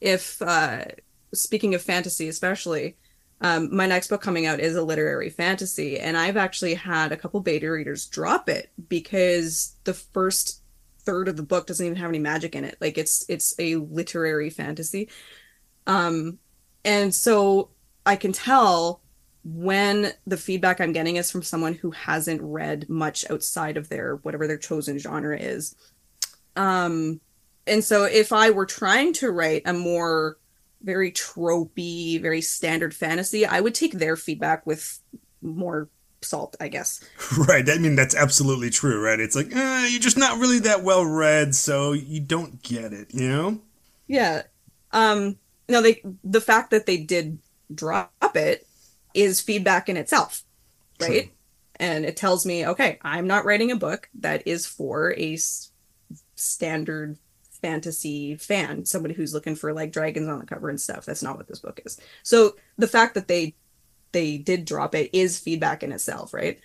[0.00, 0.84] if, uh,
[1.32, 2.96] speaking of fantasy especially,
[3.40, 7.16] um, my next book coming out is a literary fantasy, and I've actually had a
[7.16, 10.57] couple beta readers drop it because the first
[11.08, 12.76] third of the book doesn't even have any magic in it.
[12.82, 15.08] Like it's it's a literary fantasy.
[15.86, 16.38] Um
[16.84, 17.70] and so
[18.04, 19.00] I can tell
[19.42, 24.16] when the feedback I'm getting is from someone who hasn't read much outside of their
[24.16, 25.74] whatever their chosen genre is.
[26.56, 27.22] Um
[27.66, 30.36] and so if I were trying to write a more
[30.82, 35.00] very tropey, very standard fantasy, I would take their feedback with
[35.40, 35.88] more
[36.22, 37.04] salt, I guess.
[37.38, 37.68] Right.
[37.68, 39.20] I mean, that's absolutely true, right?
[39.20, 43.14] It's like, eh, you're just not really that well read, so you don't get it,
[43.14, 43.60] you know?
[44.06, 44.42] Yeah.
[44.92, 47.38] Um, no, they, the fact that they did
[47.74, 48.66] drop it
[49.14, 50.42] is feedback in itself,
[51.00, 51.24] right?
[51.24, 51.32] True.
[51.76, 55.70] And it tells me, okay, I'm not writing a book that is for a s-
[56.36, 57.18] standard
[57.62, 61.04] fantasy fan, somebody who's looking for like dragons on the cover and stuff.
[61.04, 62.00] That's not what this book is.
[62.22, 63.54] So the fact that they
[64.12, 66.58] they did drop it is feedback in itself, right?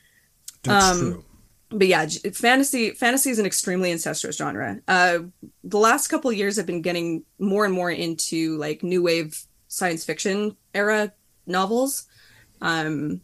[0.63, 1.25] That's um, true.
[1.69, 4.79] But yeah, fantasy fantasy is an extremely incestuous genre.
[4.87, 5.19] Uh,
[5.63, 10.05] the last couple years, I've been getting more and more into like new wave science
[10.05, 11.11] fiction era
[11.47, 12.05] novels.
[12.61, 13.21] Um,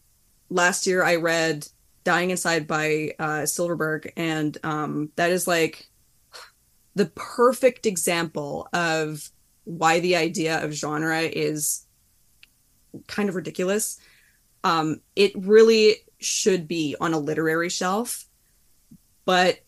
[0.49, 1.67] last year, I read
[2.03, 5.88] "Dying Inside" by uh, Silverberg, and um, that is like
[6.95, 9.29] the perfect example of
[9.65, 11.86] why the idea of genre is
[13.08, 13.99] kind of ridiculous
[14.63, 18.26] um, it really should be on a literary shelf,
[19.26, 19.60] but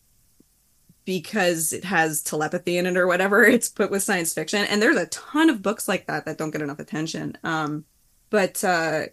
[1.04, 4.64] because it has telepathy in it or whatever, it's put with science fiction.
[4.64, 7.36] And there's a ton of books like that that don't get enough attention.
[7.42, 7.84] Um,
[8.30, 9.06] but uh,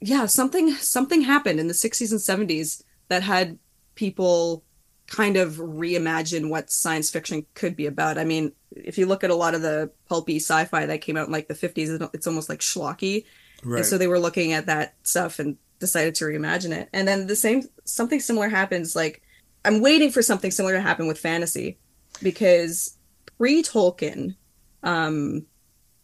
[0.00, 3.58] yeah, something something happened in the 60s and 70s that had
[3.94, 4.64] people
[5.06, 8.18] kind of reimagine what science fiction could be about.
[8.18, 11.26] I mean, if you look at a lot of the pulpy sci-fi that came out
[11.26, 13.26] in like the 50s, it's almost like schlocky.
[13.64, 13.78] Right.
[13.78, 16.88] And so they were looking at that stuff and decided to reimagine it.
[16.92, 19.22] And then the same something similar happens like
[19.64, 21.78] I'm waiting for something similar to happen with fantasy
[22.22, 22.96] because
[23.38, 24.36] pre Tolkien,
[24.82, 25.46] um,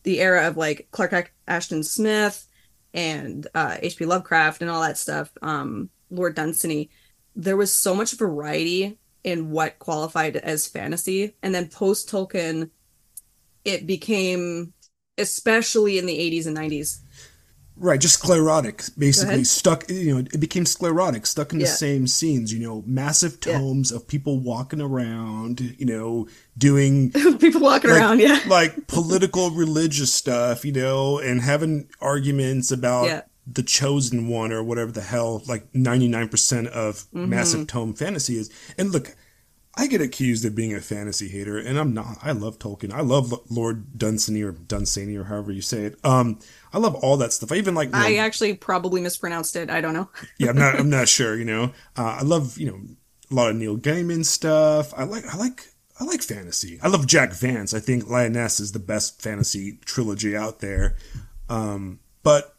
[0.02, 2.46] the era of like Clark Ashton Smith
[2.94, 4.06] and uh, H.P.
[4.06, 6.90] Lovecraft and all that stuff, um, Lord Dunsany,
[7.36, 11.36] there was so much variety in what qualified as fantasy.
[11.42, 12.70] And then post Tolkien,
[13.64, 14.72] it became,
[15.18, 16.98] especially in the 80s and 90s,
[17.82, 19.88] Right, just sclerotic, basically stuck.
[19.88, 22.52] You know, it became sclerotic, stuck in the same scenes.
[22.52, 23.58] You know, massive Yeah.
[23.58, 25.60] tomes of people walking around.
[25.78, 28.40] You know, doing People walking like, around, yeah.
[28.46, 30.62] like political religious stuff.
[30.64, 33.22] You know, and having arguments about Yeah.
[33.50, 35.42] the chosen one or whatever the hell.
[35.48, 37.30] Like ninety nine percent of Mm-hmm.
[37.30, 38.50] massive tome fantasy is.
[38.76, 39.16] And look,
[39.80, 42.18] I get accused of being a fantasy hater, and I'm not.
[42.22, 42.92] I love Tolkien.
[42.92, 45.98] I love Lord Dunsany or Dunsany or however you say it.
[46.04, 46.38] Um,
[46.70, 47.50] I love all that stuff.
[47.50, 47.86] I even like.
[47.86, 49.70] you know, I actually probably mispronounced it.
[49.70, 50.10] I don't know.
[50.38, 50.78] yeah, I'm not.
[50.78, 51.34] I'm not sure.
[51.34, 51.64] You know,
[51.96, 52.78] uh, I love you know
[53.30, 54.92] a lot of Neil Gaiman stuff.
[54.94, 55.24] I like.
[55.32, 55.66] I like.
[55.98, 56.78] I like fantasy.
[56.82, 57.72] I love Jack Vance.
[57.72, 60.96] I think Lyonesse is the best fantasy trilogy out there.
[61.48, 62.54] Um, but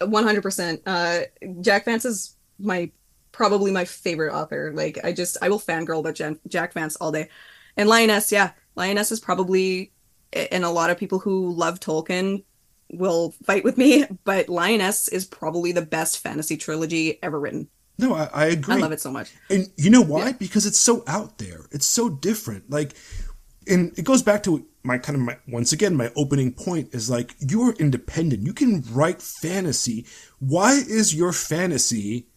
[0.00, 0.80] One hundred percent.
[0.86, 1.20] Uh,
[1.60, 2.90] Jack Vance is my
[3.42, 4.70] probably my favorite author.
[4.72, 7.28] Like I just I will fangirl about Jan- Jack Vance all day.
[7.76, 9.90] And Lyonesse, yeah, Lyonesse is probably,
[10.32, 12.44] and a lot of people who love Tolkien
[12.92, 17.68] will fight with me, but Lyonesse is probably the best fantasy trilogy ever written.
[17.98, 18.76] no, I, I agree.
[18.76, 19.32] I love it so much.
[19.50, 20.26] And you know why?
[20.26, 20.32] Yeah.
[20.38, 21.66] Because it's so out there.
[21.72, 22.70] It's so different.
[22.70, 22.94] Like,
[23.66, 27.10] and it goes back to my kind of my, once again, my opening point is
[27.10, 28.46] like, you're independent.
[28.46, 30.06] You can write fantasy.
[30.38, 32.28] Why is your fantasy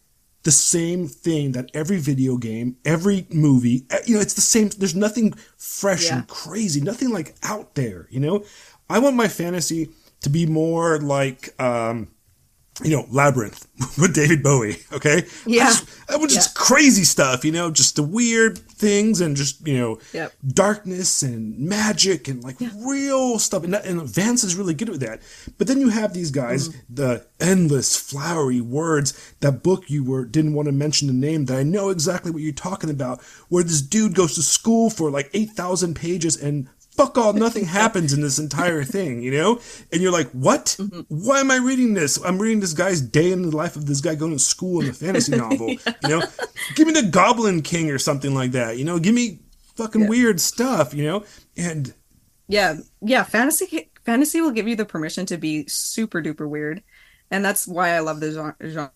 [0.46, 4.68] the same thing that every video game, every movie, eh, you know, it's the same.
[4.78, 6.18] There's nothing fresh Yeah.
[6.18, 8.44] and crazy, nothing like out there, you know?
[8.88, 12.08] I want my fantasy to be more like, um,
[12.84, 13.66] you know, Labyrinth
[13.98, 14.76] with David Bowie.
[14.92, 15.64] Okay, Yeah.
[15.64, 17.44] Just, I want just crazy stuff.
[17.44, 20.32] You know, just the weird things and just you know, Yep.
[20.46, 23.64] darkness and magic and like real stuff.
[23.64, 25.20] And, that, and Vance is really good with that.
[25.58, 26.94] But then you have these guys, Mm-hmm.
[26.94, 29.34] the endless flowery words.
[29.40, 31.46] That book you were didn't want to mention the name.
[31.46, 33.22] That I know exactly what you're talking about.
[33.48, 37.64] Where this dude goes to school for like eight thousand pages and fuck all, nothing
[37.64, 39.60] happens in this entire thing, you know?
[39.92, 40.76] And you're like, what?
[40.78, 41.00] Mm-hmm.
[41.08, 42.18] Why am I reading this?
[42.24, 44.88] I'm reading this guy's day in the life of this guy going to school in
[44.88, 46.22] a fantasy novel, you know?
[46.74, 48.98] Give me the Goblin King or something like that, you know?
[48.98, 49.40] Give me
[49.76, 51.24] fucking weird stuff, you know?
[51.56, 51.94] And
[52.48, 56.82] Yeah, yeah, fantasy fantasy will give you the permission to be super duper weird.
[57.30, 58.54] And that's why I love the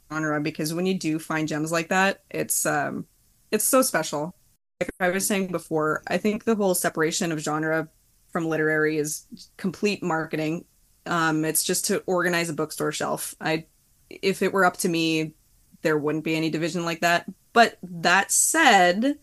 [0.09, 3.07] genre because when you do find gems like that, it's um
[3.51, 4.35] it's so special.
[4.81, 7.89] Like I was saying before, I think the whole separation of genre
[8.33, 10.65] from literary is complete marketing.
[11.07, 13.35] Um it's just to organize a bookstore shelf.
[13.41, 13.67] I
[14.09, 15.35] if it were up to me,
[15.83, 17.27] there wouldn't be any division like that.
[17.53, 19.19] But that said,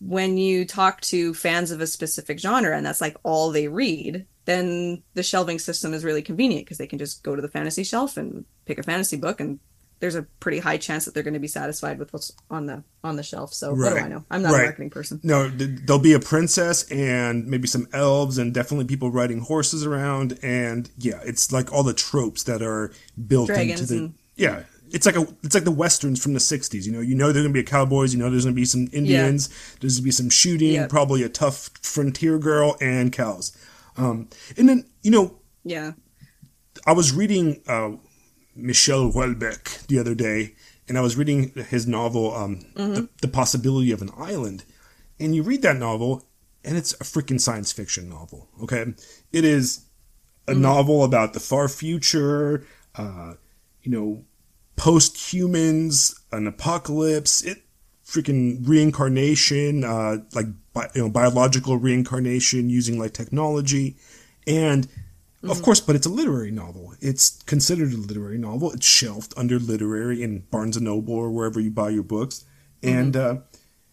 [0.00, 4.26] when you talk to fans of a specific genre and that's like all they read,
[4.44, 7.84] then the shelving system is really convenient because they can just go to the fantasy
[7.84, 9.60] shelf and pick a fantasy book and
[10.00, 12.84] there's a pretty high chance that they're going to be satisfied with what's on the
[13.02, 13.52] on the shelf.
[13.54, 14.24] So what do I know?
[14.30, 14.60] I'm not Right.
[14.62, 15.20] a marketing person.
[15.22, 20.38] no, there'll be a princess and maybe some elves and definitely people riding horses around.
[20.42, 22.92] And yeah, it's like all the tropes that are
[23.26, 23.96] built into the.
[23.98, 24.62] and- yeah.
[24.90, 26.86] It's like a, it's like the westerns from the '60s.
[26.86, 28.14] You know, you know there's gonna be a cowboys.
[28.14, 29.50] You know there's gonna be some Indians.
[29.80, 30.72] There's gonna be some shooting.
[30.72, 30.86] Yeah.
[30.86, 33.54] Probably a tough frontier girl and cows.
[33.98, 35.92] Um, and then you know Yeah.
[36.86, 37.90] I was reading uh,
[38.58, 40.54] Michel Houellebecq the other day,
[40.88, 44.64] and I was reading his novel, um, the, the Possibility of an Island.
[45.20, 46.24] And you read that novel,
[46.64, 48.48] and it's a freaking science fiction novel.
[48.62, 48.94] Okay,
[49.32, 49.84] it is
[50.46, 52.66] a novel about the far future.
[52.94, 53.34] Uh,
[53.82, 54.24] you know,
[54.76, 57.42] post humans, an apocalypse.
[57.42, 57.62] It
[58.04, 63.96] freaking reincarnation, uh, like bi- you know, biological reincarnation using like technology,
[64.46, 64.88] and
[65.42, 66.94] of course, but it's a literary novel.
[67.00, 68.72] It's considered a literary novel.
[68.72, 72.44] It's shelved under literary in Barnes and Noble or wherever you buy your books,
[72.82, 73.36] and uh,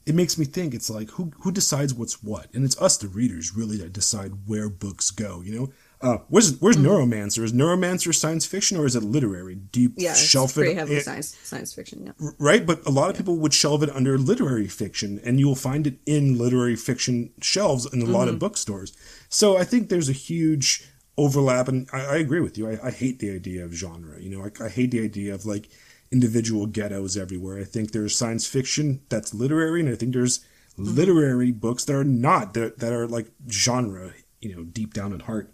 [0.05, 0.73] it makes me think.
[0.73, 4.47] It's like who who decides what's what, and it's us, the readers, really that decide
[4.47, 5.41] where books go.
[5.41, 7.43] You know, uh, where's where's Neuromancer?
[7.43, 9.55] Is Neuromancer science fiction or is it literary?
[9.55, 10.11] Do you Yeah.
[10.11, 10.77] It's shelf pretty it?
[10.77, 12.05] heavily science science fiction.
[12.05, 12.29] Yeah.
[12.37, 12.65] right?
[12.65, 15.87] But a lot of people would shelve it under literary fiction, and you will find
[15.87, 18.93] it in literary fiction shelves in a lot of bookstores.
[19.29, 22.69] So I think there's a huge overlap, and I, I agree with you.
[22.69, 24.19] I, I hate the idea of genre.
[24.19, 25.69] You know, I, I hate the idea of like
[26.11, 27.59] individual ghettos everywhere.
[27.59, 30.45] I think there's science fiction that's literary, and I think there's
[30.77, 34.13] literary books that are not that that are like genre.
[34.41, 35.51] You know, deep down at heart.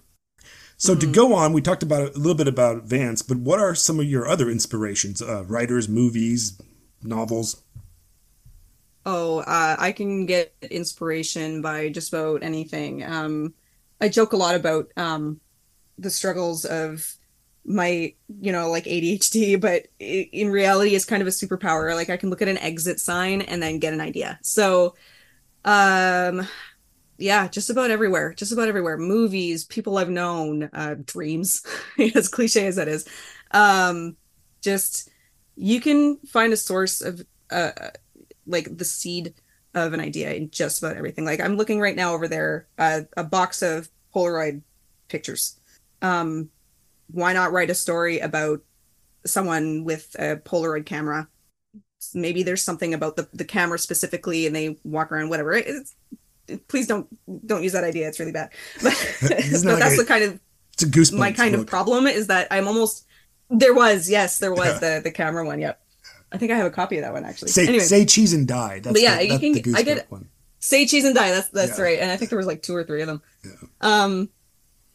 [0.76, 3.76] So to go on, we talked about a little bit about Vance, but what are
[3.76, 5.22] some of your other inspirations?
[5.22, 6.60] Uh, writers, movies,
[7.04, 7.62] novels.
[9.06, 13.04] Oh, uh, I can get inspiration by just about anything.
[13.04, 13.54] Um,
[14.02, 15.40] I joke a lot about um,
[16.02, 17.16] the struggles of
[17.66, 21.96] my, you know, like ADHD, but in reality, it's kind of a superpower.
[21.96, 24.40] Like I can look at an exit sign and then get an idea.
[24.42, 24.96] So,
[25.64, 26.48] um,
[27.18, 28.98] yeah, just about everywhere, just about everywhere.
[28.98, 31.64] Movies, people I've known, uh, dreams,
[32.16, 33.08] as cliche as that is.
[33.52, 34.18] um,
[34.62, 35.10] just
[35.56, 37.72] you can find a source of uh,
[38.48, 39.34] like the seed
[39.74, 41.26] of an idea in just about everything.
[41.26, 44.62] Like I'm looking right now over there, uh, a box of Polaroid
[45.08, 45.60] pictures.
[46.02, 46.50] Um,
[47.12, 48.62] why not write a story about
[49.26, 51.28] someone with a Polaroid camera?
[52.14, 55.54] Maybe there's something about the, the camera specifically, and they walk around whatever.
[55.54, 55.94] It's,
[56.68, 57.08] please don't
[57.48, 58.08] don't use that idea.
[58.08, 58.50] It's really bad.
[58.82, 60.40] But, but that's a- the kind of
[60.74, 61.18] It's a goosebumps.
[61.20, 63.06] my kind of problem is that I'm almost
[63.50, 64.96] there was yes there was Yeah.
[64.98, 65.60] the the camera one.
[65.60, 65.80] Yep,
[66.32, 67.50] I think I have a copy of that one actually.
[67.52, 68.80] Say anyway, say cheese and die.
[68.80, 70.30] That's But yeah, the, you can- I get- goosebump one.
[70.60, 71.84] say cheese and die that's that's Yeah.
[71.84, 73.52] right and i think there was like two or three of them Yeah.
[73.82, 74.30] um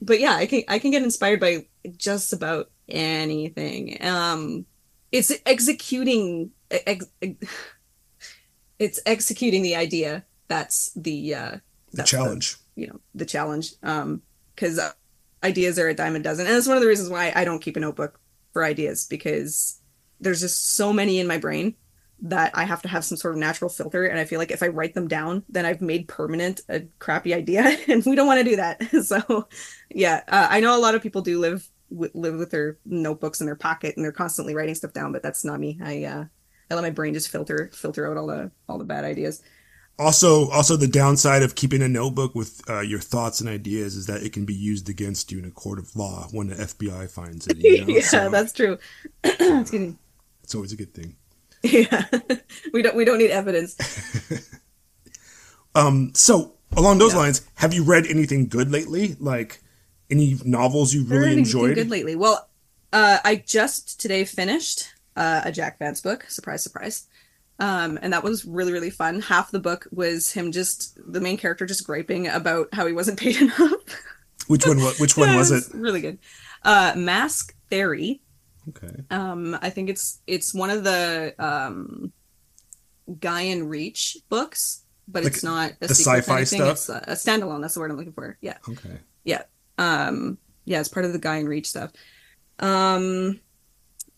[0.01, 3.99] but yeah i can i can get inspired by just about anything.
[4.01, 4.67] Um
[5.13, 7.07] it's executing ex,
[8.79, 11.61] it's executing the idea that's the uh The
[11.99, 12.57] that's challenge.
[12.75, 13.73] you know the challenge.
[13.83, 14.23] Um
[14.55, 14.93] because uh,
[15.45, 16.47] ideas are a dime a dozen.
[16.47, 18.21] And that's one of the reasons why i don't keep a notebook
[18.53, 19.81] for ideas because
[20.21, 21.75] there's just so many in my brain
[22.23, 24.63] that i have to have some sort of natural filter and i feel like if
[24.63, 28.39] i write them down then i've made permanent a crappy idea and we don't want
[28.39, 29.49] to do that so
[29.91, 33.41] yeah uh, i know a lot of people do live w- live with their notebooks
[33.41, 36.25] in their pocket and they're constantly writing stuff down but that's not me i uh
[36.71, 39.43] i let my brain just filter filter out all the all the bad ideas
[39.99, 44.07] Also, also the downside of keeping a notebook with uh, your thoughts and ideas is
[44.07, 47.07] that it can be used against you in a court of law when the FBI
[47.07, 47.57] finds it.
[47.59, 48.01] You know?
[48.01, 48.79] yeah So that's true
[49.25, 49.97] excuse me
[50.43, 51.17] it's always a good thing.
[51.73, 52.05] Yeah,
[52.73, 53.77] we don't we don't need evidence.
[55.75, 57.19] Um, so along those Yeah.
[57.19, 59.17] lines, have you read anything good lately?
[59.21, 59.63] Like
[60.11, 61.75] any novels you really Anything enjoyed?
[61.75, 62.17] good lately.
[62.17, 62.49] Well,
[62.93, 66.25] uh, I just today finished uh, a Jack Vance book.
[66.29, 67.07] Surprise, surprise.
[67.59, 69.21] Um, and that was really really fun.
[69.21, 73.19] Half the book was him just the main character just griping about how he wasn't
[73.25, 73.73] paid enough.
[74.47, 74.79] Which one?
[74.79, 75.65] Which one Yeah, was it?
[75.75, 76.19] Really good.
[76.63, 78.23] Uh, Maske: Thaery.
[78.71, 78.95] Okay.
[79.11, 82.13] Um, I think it's it's one of the um,
[83.21, 86.73] Gaean Reach books, but Like it's not a the sci-fi stuff?
[86.73, 87.61] It's a, a standalone.
[87.61, 88.37] That's the word I'm looking for.
[88.41, 88.59] Yeah.
[88.69, 88.99] Okay.
[89.25, 89.43] Yeah.
[89.79, 91.93] Um yeah it's part of the Gaean Reach stuff
[92.59, 93.41] um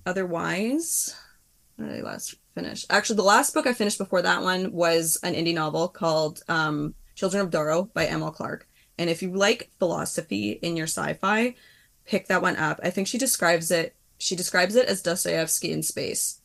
[0.04, 1.14] otherwise
[1.76, 5.18] what did i last finish actually the last book i finished before that one was
[5.22, 9.70] an indie novel called um children of Doro by emil clark and if you like
[9.78, 11.54] philosophy in your sci-fi
[12.06, 15.82] pick that one up i think she describes it she describes it as dostoevsky in
[15.82, 16.40] space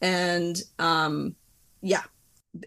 [0.00, 1.34] and um
[1.82, 2.02] yeah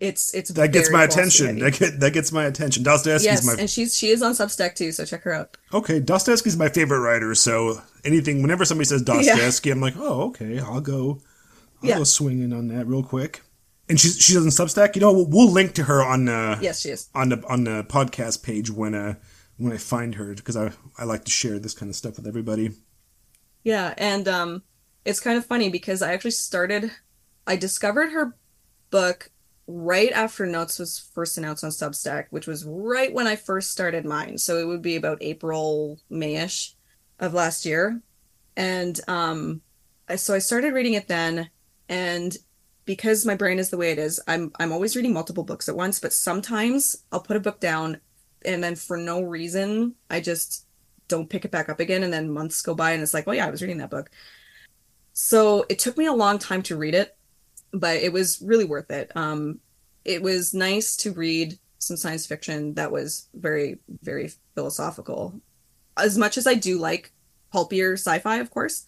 [0.01, 1.59] it's it's That gets my attention.
[1.59, 2.83] That get that gets my attention.
[2.83, 6.01] Dostoevsky's yes my and she's she is on substack too so check her out okay.
[6.01, 7.33] Dostoevsky's my favorite writer.
[7.35, 11.21] So anything, whenever somebody says Dostoevsky, I'm like, oh, okay, I'll go,
[11.81, 11.97] I'll Yeah.
[11.99, 13.43] go swinging on that real quick.
[13.87, 14.95] And she's she doesn't Substack.
[14.95, 17.63] You know, we'll, we'll link to her on uh, yes she is on the on
[17.63, 19.15] the podcast page when uh
[19.55, 22.27] when I find her because I I like to share this kind of stuff with
[22.27, 22.71] everybody.
[23.67, 24.63] Yeah, and um
[25.03, 26.89] it's kind of funny because I actually started
[27.45, 28.37] I discovered her
[28.91, 29.29] book
[29.67, 34.05] right after Notes was first announced on Substack, which was right when I first started
[34.05, 34.37] mine.
[34.37, 36.75] So it would be about April, Mayish
[37.19, 38.01] of last year.
[38.55, 39.63] And um
[40.15, 41.49] so I started reading it then
[41.89, 42.37] and
[42.85, 45.75] because my brain is the way it is, I'm I'm always reading multiple books at
[45.75, 47.99] once, but sometimes I'll put a book down
[48.45, 50.66] and then for no reason I just
[51.07, 53.35] don't pick it back up again and then months go by and it's like well
[53.35, 54.09] yeah i was reading that book.
[55.13, 57.17] So it took me a long time to read it
[57.73, 59.11] but it was really worth it.
[59.15, 59.59] Um
[60.05, 65.39] it was nice to read some science fiction that was very very philosophical.
[65.97, 67.11] As much as i do like
[67.51, 68.85] pulpier sci-fi of course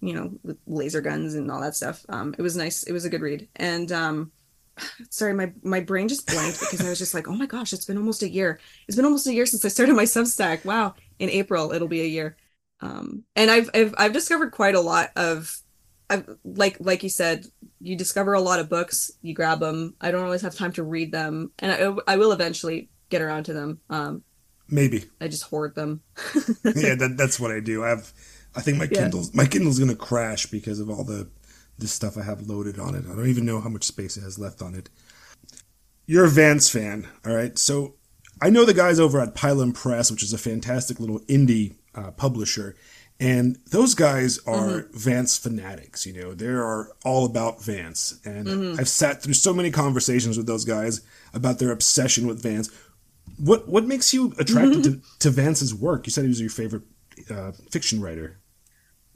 [0.00, 3.04] you know with laser guns and all that stuff um it was nice it was
[3.04, 3.48] a good read.
[3.56, 4.32] And um
[5.10, 7.84] sorry my my brain just blanked because i was just like oh my gosh it's
[7.84, 8.60] been almost a year.
[8.88, 10.64] It's been almost a year since i started my substack.
[10.64, 12.36] Wow in april it'll be a year
[12.82, 15.56] um and i've i've, I've discovered quite a lot of
[16.10, 17.46] I've, like like you said
[17.80, 20.84] you discover a lot of books you grab them i don't always have time to
[20.84, 24.24] read them and i, I will eventually get around to them um
[24.68, 25.04] Maybe.
[25.20, 26.02] i just hoard them
[26.74, 27.84] yeah, that, that's what I do.
[27.84, 28.12] I have,
[28.54, 29.12] I think my Yeah.
[29.12, 31.28] Kindle's my Kindle's gonna crash because of all the
[31.78, 33.04] the stuff I have loaded on it.
[33.06, 34.88] I don't even know how much space it has left on it.
[36.06, 37.56] You're a Vance fan, all right?
[37.58, 37.94] So
[38.40, 42.10] I know the guys over at Pilum Press, which is a fantastic little indie uh,
[42.12, 42.74] publisher,
[43.20, 46.06] and those guys are Vance fanatics.
[46.06, 50.46] You know, they are all about Vance, and I've sat through so many conversations with
[50.46, 51.02] those guys
[51.32, 52.68] about their obsession with Vance.
[53.38, 56.06] What what makes you attracted to, to Vance's work?
[56.06, 56.82] You said he was your favorite
[57.30, 58.40] uh, fiction writer.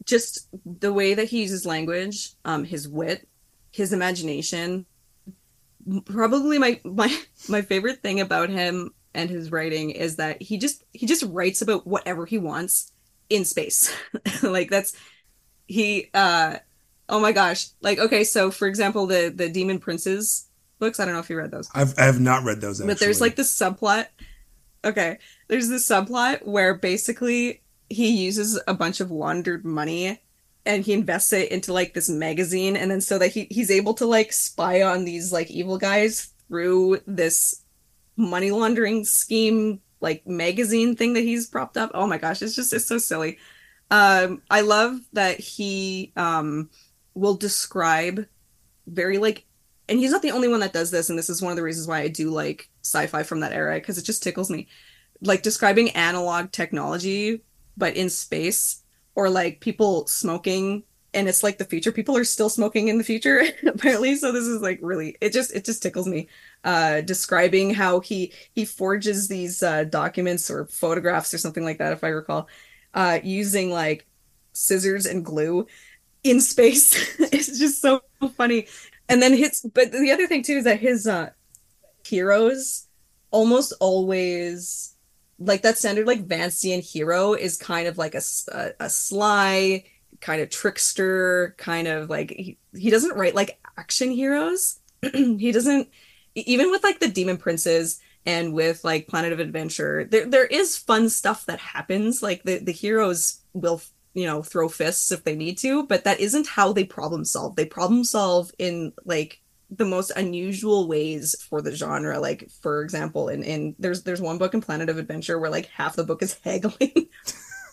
[0.05, 3.27] just the way that he uses language, um, his wit,
[3.73, 4.87] his imagination.
[6.05, 7.17] Probably my my
[7.49, 11.63] my favorite thing about him and his writing is that he just he just writes
[11.63, 12.93] about whatever he wants
[13.31, 13.93] in space.
[14.43, 14.95] like that's
[15.67, 16.57] he uh
[17.09, 20.49] oh my gosh like okay so for example the the demon princes
[20.79, 22.81] books i don't know if you read those I've I have not read those.
[22.81, 22.95] Actually.
[22.95, 24.07] but there's like this subplot
[24.85, 30.21] okay there's this subplot where basically he uses a bunch of laundered money
[30.65, 33.95] and he invests it into like this magazine and then so that he he's able
[33.95, 37.63] to like spy on these like evil guys through this
[38.17, 41.91] money laundering scheme like magazine thing that he's propped up.
[41.95, 43.39] Oh my gosh it's just it's so silly.
[43.91, 46.71] Um i love that he um
[47.15, 48.27] will describe
[48.87, 49.45] very like
[49.89, 51.63] and he's not the only one that does this and this is one of the
[51.63, 54.69] reasons why i do like sci-fi from that era because it just tickles me.
[55.23, 57.43] Like describing analog technology
[57.77, 58.83] but in space
[59.15, 60.83] or like people smoking
[61.15, 61.93] and it's like the future.
[61.93, 64.17] People are still smoking in the future apparently.
[64.17, 66.29] So this is like really it just it just tickles me
[66.65, 71.93] uh describing how he he forges these uh documents or photographs or something like that
[71.93, 72.49] if i recall
[72.95, 74.07] uh using like
[74.53, 75.67] scissors and glue
[76.25, 76.95] in space.
[77.33, 78.03] It's just so
[78.37, 78.67] funny.
[79.09, 81.31] And then his but the other thing too is that his uh
[82.05, 82.87] heroes
[83.31, 84.95] almost always
[85.39, 89.85] like that standard like Vancian hero is kind of like a, a, a sly
[90.21, 94.81] kind of trickster kind of like he, he doesn't write like action heroes.
[95.13, 95.89] He doesn't
[96.35, 100.77] even with like the demon princes and with like planet of adventure there there is
[100.77, 102.23] fun stuff that happens.
[102.23, 103.81] Like the the heroes will
[104.15, 107.57] you know throw fists if they need to but that isn't how they problem solve.
[107.57, 109.41] They problem solve in like
[109.71, 112.19] the most unusual ways for the genre.
[112.19, 115.67] Like for example in in there's there's one book in planet of adventure where like
[115.67, 117.09] half the book is haggling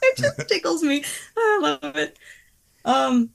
[0.12, 1.04] it just tickles me.
[1.38, 2.18] I love it.
[2.86, 3.30] Um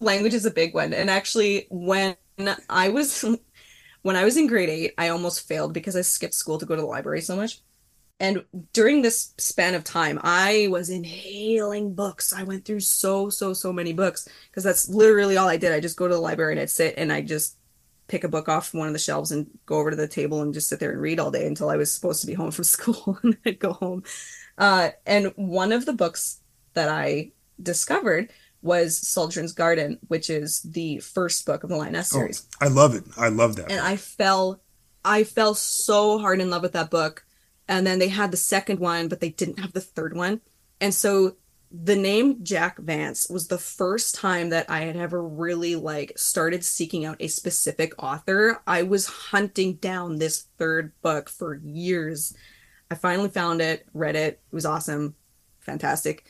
[0.00, 0.92] language is a big one.
[0.92, 2.16] And actually when
[2.70, 3.24] i was
[4.02, 6.74] when i was in grade 8 i almost failed because i skipped school to go
[6.74, 7.60] to the library so much.
[8.18, 8.44] And
[8.74, 12.32] during this span of time i was inhaling books.
[12.32, 15.72] I went through so so so many books because that's literally all i did.
[15.72, 17.56] I just go to the library and i'd sit and i just
[18.10, 20.52] pick a book off one of the shelves and go over to the table and
[20.52, 22.64] just sit there and read all day until I was supposed to be home from
[22.76, 24.02] school and I'd go home.
[24.60, 26.40] Uh, and one of the books
[26.74, 28.30] that I discovered
[28.62, 32.46] was Suldrun's Garden, which is the first book of the Lyonesse series.
[32.60, 33.04] Oh, I love it.
[33.16, 33.70] I love that.
[33.70, 33.88] And book.
[33.88, 34.60] I fell,
[35.02, 37.24] I fell so hard in love with that book.
[37.66, 40.42] And then they had the second one, but they didn't have the third one.
[40.80, 41.36] And so
[41.72, 46.64] the name Jack Vance was the first time that I had ever really like started
[46.64, 48.60] seeking out a specific author.
[48.66, 52.34] I was hunting down this third book for years.
[52.90, 54.40] I finally found it, read it.
[54.50, 55.14] It was awesome.
[55.60, 56.24] Fantastic.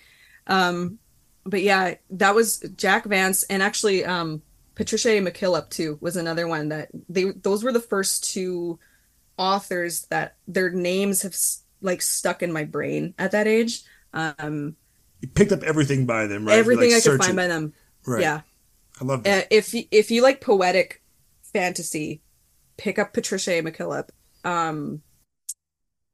[0.47, 0.99] Um
[1.45, 4.43] but yeah, that was Jack Vance and actually um
[4.75, 5.21] Patricia A.
[5.21, 8.79] McKillip too was another one that they those were the first two
[9.37, 11.37] authors that their names have
[11.81, 13.83] like stuck in my brain at that age.
[14.13, 14.77] Um
[15.21, 16.59] you picked up everything by them, right?
[16.59, 17.75] Everything like I could find by them.
[18.07, 18.23] Right.
[18.23, 18.41] Yeah.
[19.01, 19.45] I love that.
[19.45, 21.03] Uh, if if you like poetic
[21.43, 22.23] fantasy,
[22.77, 23.63] pick up Patricia A.
[23.63, 24.09] McKillip.
[24.45, 25.03] Um,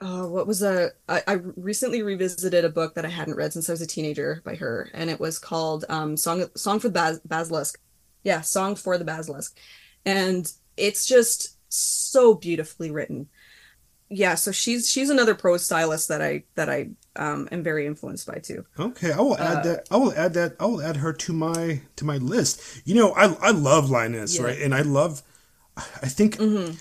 [0.01, 0.91] oh, what was a?
[1.09, 4.43] I, I recently revisited a book that I hadn't read since I was a teenager
[4.45, 7.81] by her, and it was called um, "Song Song for the Bas- Basilisk."
[8.23, 9.59] Yeah, "Song for the Basilisk,"
[10.05, 13.29] and it's just so beautifully written.
[14.09, 18.27] Yeah, so she's she's another prose stylist that I that I um, am very influenced
[18.27, 18.65] by too.
[18.79, 19.89] Okay, I will add uh, that.
[19.91, 20.57] I will add that.
[20.61, 22.83] I will add her to my to my list.
[22.85, 24.45] You know, I I love Lyonesse, yeah.
[24.45, 24.61] right?
[24.61, 25.23] And I love.
[25.77, 26.37] I think.
[26.37, 26.77] Mm-hmm.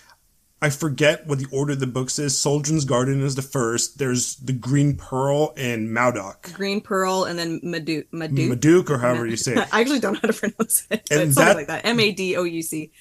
[0.62, 2.34] I forget what the order of the books is.
[2.38, 4.00] Suldrun's Garden is the first.
[4.00, 6.54] There's the Green Pearl and Madouc.
[6.54, 8.10] Green Pearl and then Maduke.
[8.12, 9.68] Maduke, or however you say it.
[9.74, 11.08] I actually don't know how to pronounce it.
[11.12, 11.86] And that, like that.
[11.86, 12.92] M A D O U C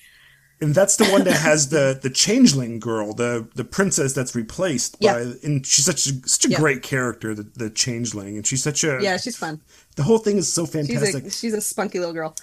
[0.60, 5.00] and that's the one that has the the changeling girl, the the princess that's replaced
[5.00, 6.58] by, and she's such a such a yeah.
[6.58, 9.60] great character, the, the changeling, and she's such a yeah, she's fun.
[9.96, 11.24] The whole thing is so fantastic.
[11.24, 12.34] She's a, she's a spunky little girl.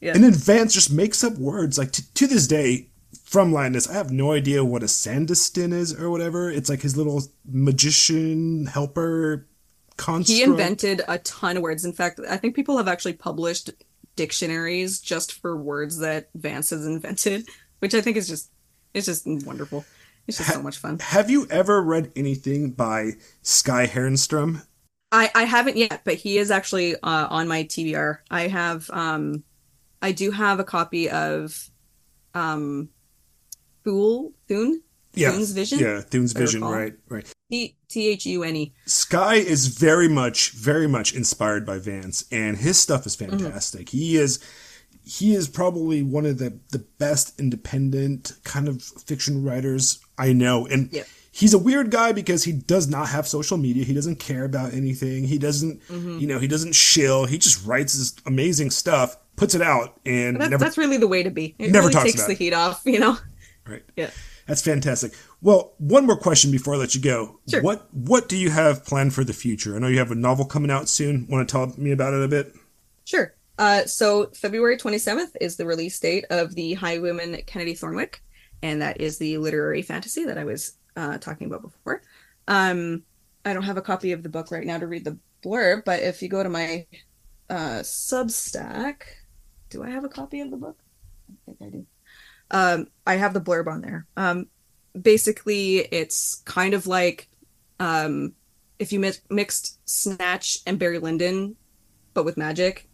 [0.00, 0.12] Yeah.
[0.14, 2.88] And then Vance just makes up words like to, to this day
[3.26, 3.88] from Lyonesse.
[3.88, 6.50] I have no idea what a sandestin is or whatever.
[6.50, 9.46] It's like his little magician helper
[9.96, 10.36] construct.
[10.36, 11.84] He invented a ton of words.
[11.84, 13.70] In fact, I think people have actually published
[14.14, 17.48] dictionaries just for words that Vance has invented,
[17.80, 18.50] which I think is just
[18.94, 19.84] it's just wonderful.
[20.28, 21.00] It's just ha- so much fun.
[21.00, 23.12] Have you ever read anything by
[23.42, 24.62] Sky Herenstrom?
[25.10, 28.18] I I haven't yet, but he is actually uh, on my TBR.
[28.30, 29.42] I have um
[30.00, 31.70] I do have a copy of
[32.32, 32.90] um
[33.86, 34.82] Fool Thune
[35.16, 35.78] yeah, Thune's Vision.
[35.78, 36.62] Yeah, Thune's Vision.
[36.62, 37.32] Right, right.
[37.50, 38.74] T H U N E.
[38.84, 43.38] Sky is very much, very much inspired by Vance, and his stuff is mm-hmm.
[43.38, 43.86] fantastic.
[43.86, 43.96] Mm-hmm.
[43.96, 44.44] He is,
[45.02, 50.66] he is probably one of the the best independent kind of fiction writers I know,
[50.66, 50.94] and.
[51.32, 53.84] he's a weird guy because he does not have social media.
[53.84, 55.24] He doesn't care about anything.
[55.24, 56.18] He doesn't, Mm-hmm.
[56.18, 57.26] you know, he doesn't shill.
[57.26, 60.64] He just writes this amazing stuff, puts it out, and That, never.
[60.64, 61.54] that's really the way to be.
[61.58, 62.38] It never really talks takes about the it.
[62.38, 63.18] heat off, you know.
[63.66, 63.84] Right.
[63.96, 64.10] Yeah.
[64.46, 65.12] That's fantastic.
[65.42, 67.40] Well, one more question before I let you go.
[67.48, 67.62] Sure.
[67.62, 69.74] What What do you have planned for the future?
[69.74, 71.26] I know you have a novel coming out soon.
[71.28, 72.54] Want to tell me about it a bit?
[73.04, 73.34] Sure.
[73.58, 78.22] Uh, so February 27th is the release date of the Highwayman Kennedy Thornwick,
[78.62, 82.02] and that is the literary fantasy that I was uh, talking about before.
[82.48, 83.02] Um,
[83.44, 86.02] I don't have a copy of the book right now to read the blurb, but
[86.02, 86.86] if you go to my
[87.48, 89.02] uh, Substack,
[89.70, 90.78] do I have a copy of the book?
[91.30, 91.86] I think I do.
[92.50, 94.06] Um, I have the blurb on there.
[94.16, 94.46] Um,
[95.00, 97.28] basically, it's kind of like
[97.80, 98.34] um,
[98.78, 101.56] if you mi- mixed Snatch and Barry Lyndon,
[102.14, 102.88] but with magic.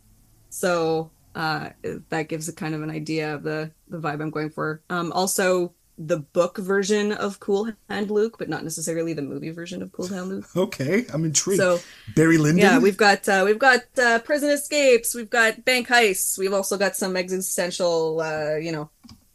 [0.49, 1.71] So uh,
[2.11, 4.83] that gives a kind of an idea of the the vibe I'm going for.
[4.91, 9.83] Um, also, the book version of Cool Hand Luke, but not necessarily the movie version
[9.83, 10.49] of Cool Hand Luke.
[10.57, 11.61] Okay, I'm intrigued.
[11.61, 11.81] So
[12.15, 12.65] Barry Lyndon.
[12.65, 16.77] yeah, we've got uh, we've got uh, prison escapes, we've got bank heists, we've also
[16.77, 18.91] got some existential, uh, you know,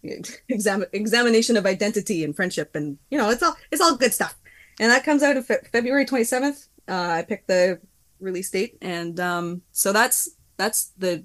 [0.49, 4.35] exam- examination of identity and friendship, and you know, it's all it's all good stuff.
[4.79, 6.67] And that comes out of Fe- February twenty seventh.
[6.87, 7.79] Uh, I picked the
[8.19, 11.23] release date, and um, so that's that's the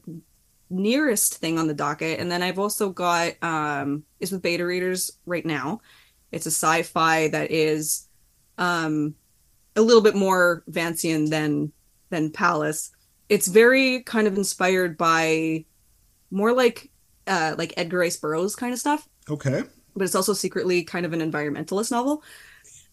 [0.70, 2.18] nearest thing on the docket.
[2.18, 5.80] And then I've also got um, is with beta readers right now.
[6.30, 8.09] It's a sci-fi that is
[8.59, 9.14] um
[9.76, 11.72] a little bit more Vancian than
[12.11, 12.91] than Pallas.
[13.28, 15.64] It's very kind of inspired by
[16.30, 16.91] more like
[17.27, 19.62] uh like Edgar Rice Burroughs kind of stuff, okay.
[19.95, 22.23] but it's also secretly kind of an environmentalist novel.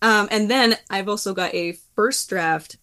[0.01, 2.77] Um and then I've also got a first draft.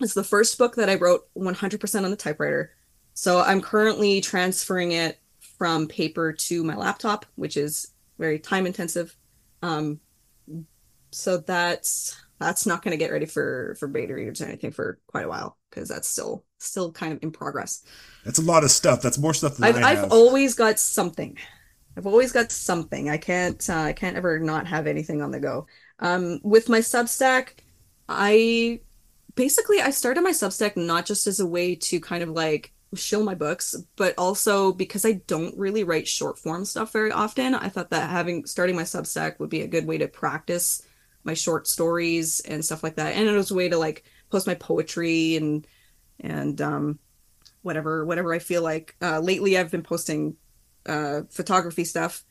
[0.00, 2.72] It's the first book that I wrote 100% on the typewriter.
[3.14, 5.20] So I'm currently transferring it
[5.58, 9.16] from paper to my laptop, which is very time intensive.
[9.62, 10.00] Um
[11.12, 14.98] so that's that's not going to get ready for for beta readers or anything for
[15.06, 17.82] quite a while because that's still still kind of in progress.
[18.24, 19.02] That's a lot of stuff.
[19.02, 20.04] That's more stuff than I've I have.
[20.04, 21.36] I've always got something.
[21.96, 23.10] I've always got something.
[23.10, 25.66] I can't uh, I can't ever not have anything on the go.
[25.98, 27.58] Um, with my Substack,
[28.08, 28.80] I
[29.34, 33.24] basically I started my Substack not just as a way to kind of like shill
[33.24, 37.54] my books, but also because I don't really write short form stuff very often.
[37.54, 40.82] I thought that having starting my Substack would be a good way to practice
[41.24, 43.14] my short stories and stuff like that.
[43.14, 45.66] And it was a way to like post my poetry and
[46.20, 46.98] and um
[47.62, 48.96] whatever whatever I feel like.
[49.02, 50.36] Uh lately I've been posting
[50.86, 52.24] uh photography stuff.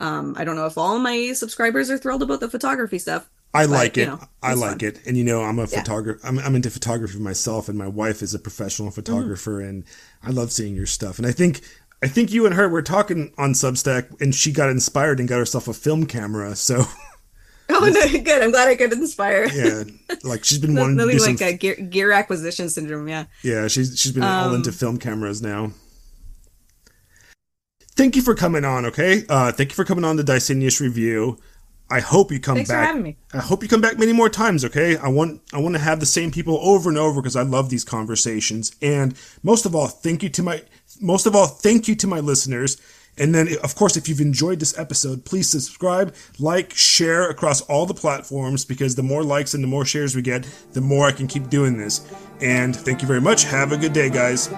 [0.00, 3.30] Um I don't know if all my subscribers are thrilled about the photography stuff.
[3.52, 4.06] I but, like you it.
[4.06, 4.88] know, I like fun.
[4.88, 5.00] it.
[5.06, 5.84] And you know, I'm a Yeah.
[5.84, 6.20] photographer.
[6.26, 9.30] I'm, I'm into photography myself, and my wife is a professional Mm-hmm.
[9.30, 9.84] photographer, and
[10.22, 11.18] I love seeing your stuff.
[11.18, 11.60] And I think,
[12.02, 15.38] I think you and her were talking on Substack, and she got inspired and got
[15.38, 16.56] herself a film camera.
[16.56, 16.84] So
[17.70, 18.42] Oh no, good.
[18.42, 19.46] I'm glad I could inspire.
[19.46, 19.84] yeah,
[20.22, 21.48] like she's been wanting to do like some.
[21.48, 23.24] a gear, gear acquisition syndrome, yeah.
[23.42, 25.72] yeah, she's she's been all Um, into film cameras now.
[27.96, 28.84] Thank you for coming on.
[28.86, 31.38] Okay, uh, thank you for coming on the Deceneus review.
[31.90, 32.86] I hope you come Thanks for back.
[32.88, 33.16] having me.
[33.34, 34.96] I hope you come back many more times, okay?
[34.96, 37.68] I want I want to have the same people over and over because I love
[37.70, 38.74] these conversations.
[38.82, 40.62] And most of all, thank you to my
[41.00, 42.78] most of all, thank you to my listeners.
[43.16, 47.86] And then of course, if you've enjoyed this episode, please subscribe, like, share across all
[47.86, 51.12] the platforms because the more likes and the more shares we get, the more I
[51.12, 52.06] can keep doing this.
[52.40, 53.44] And thank you very much.
[53.44, 54.50] Have a good day, guys.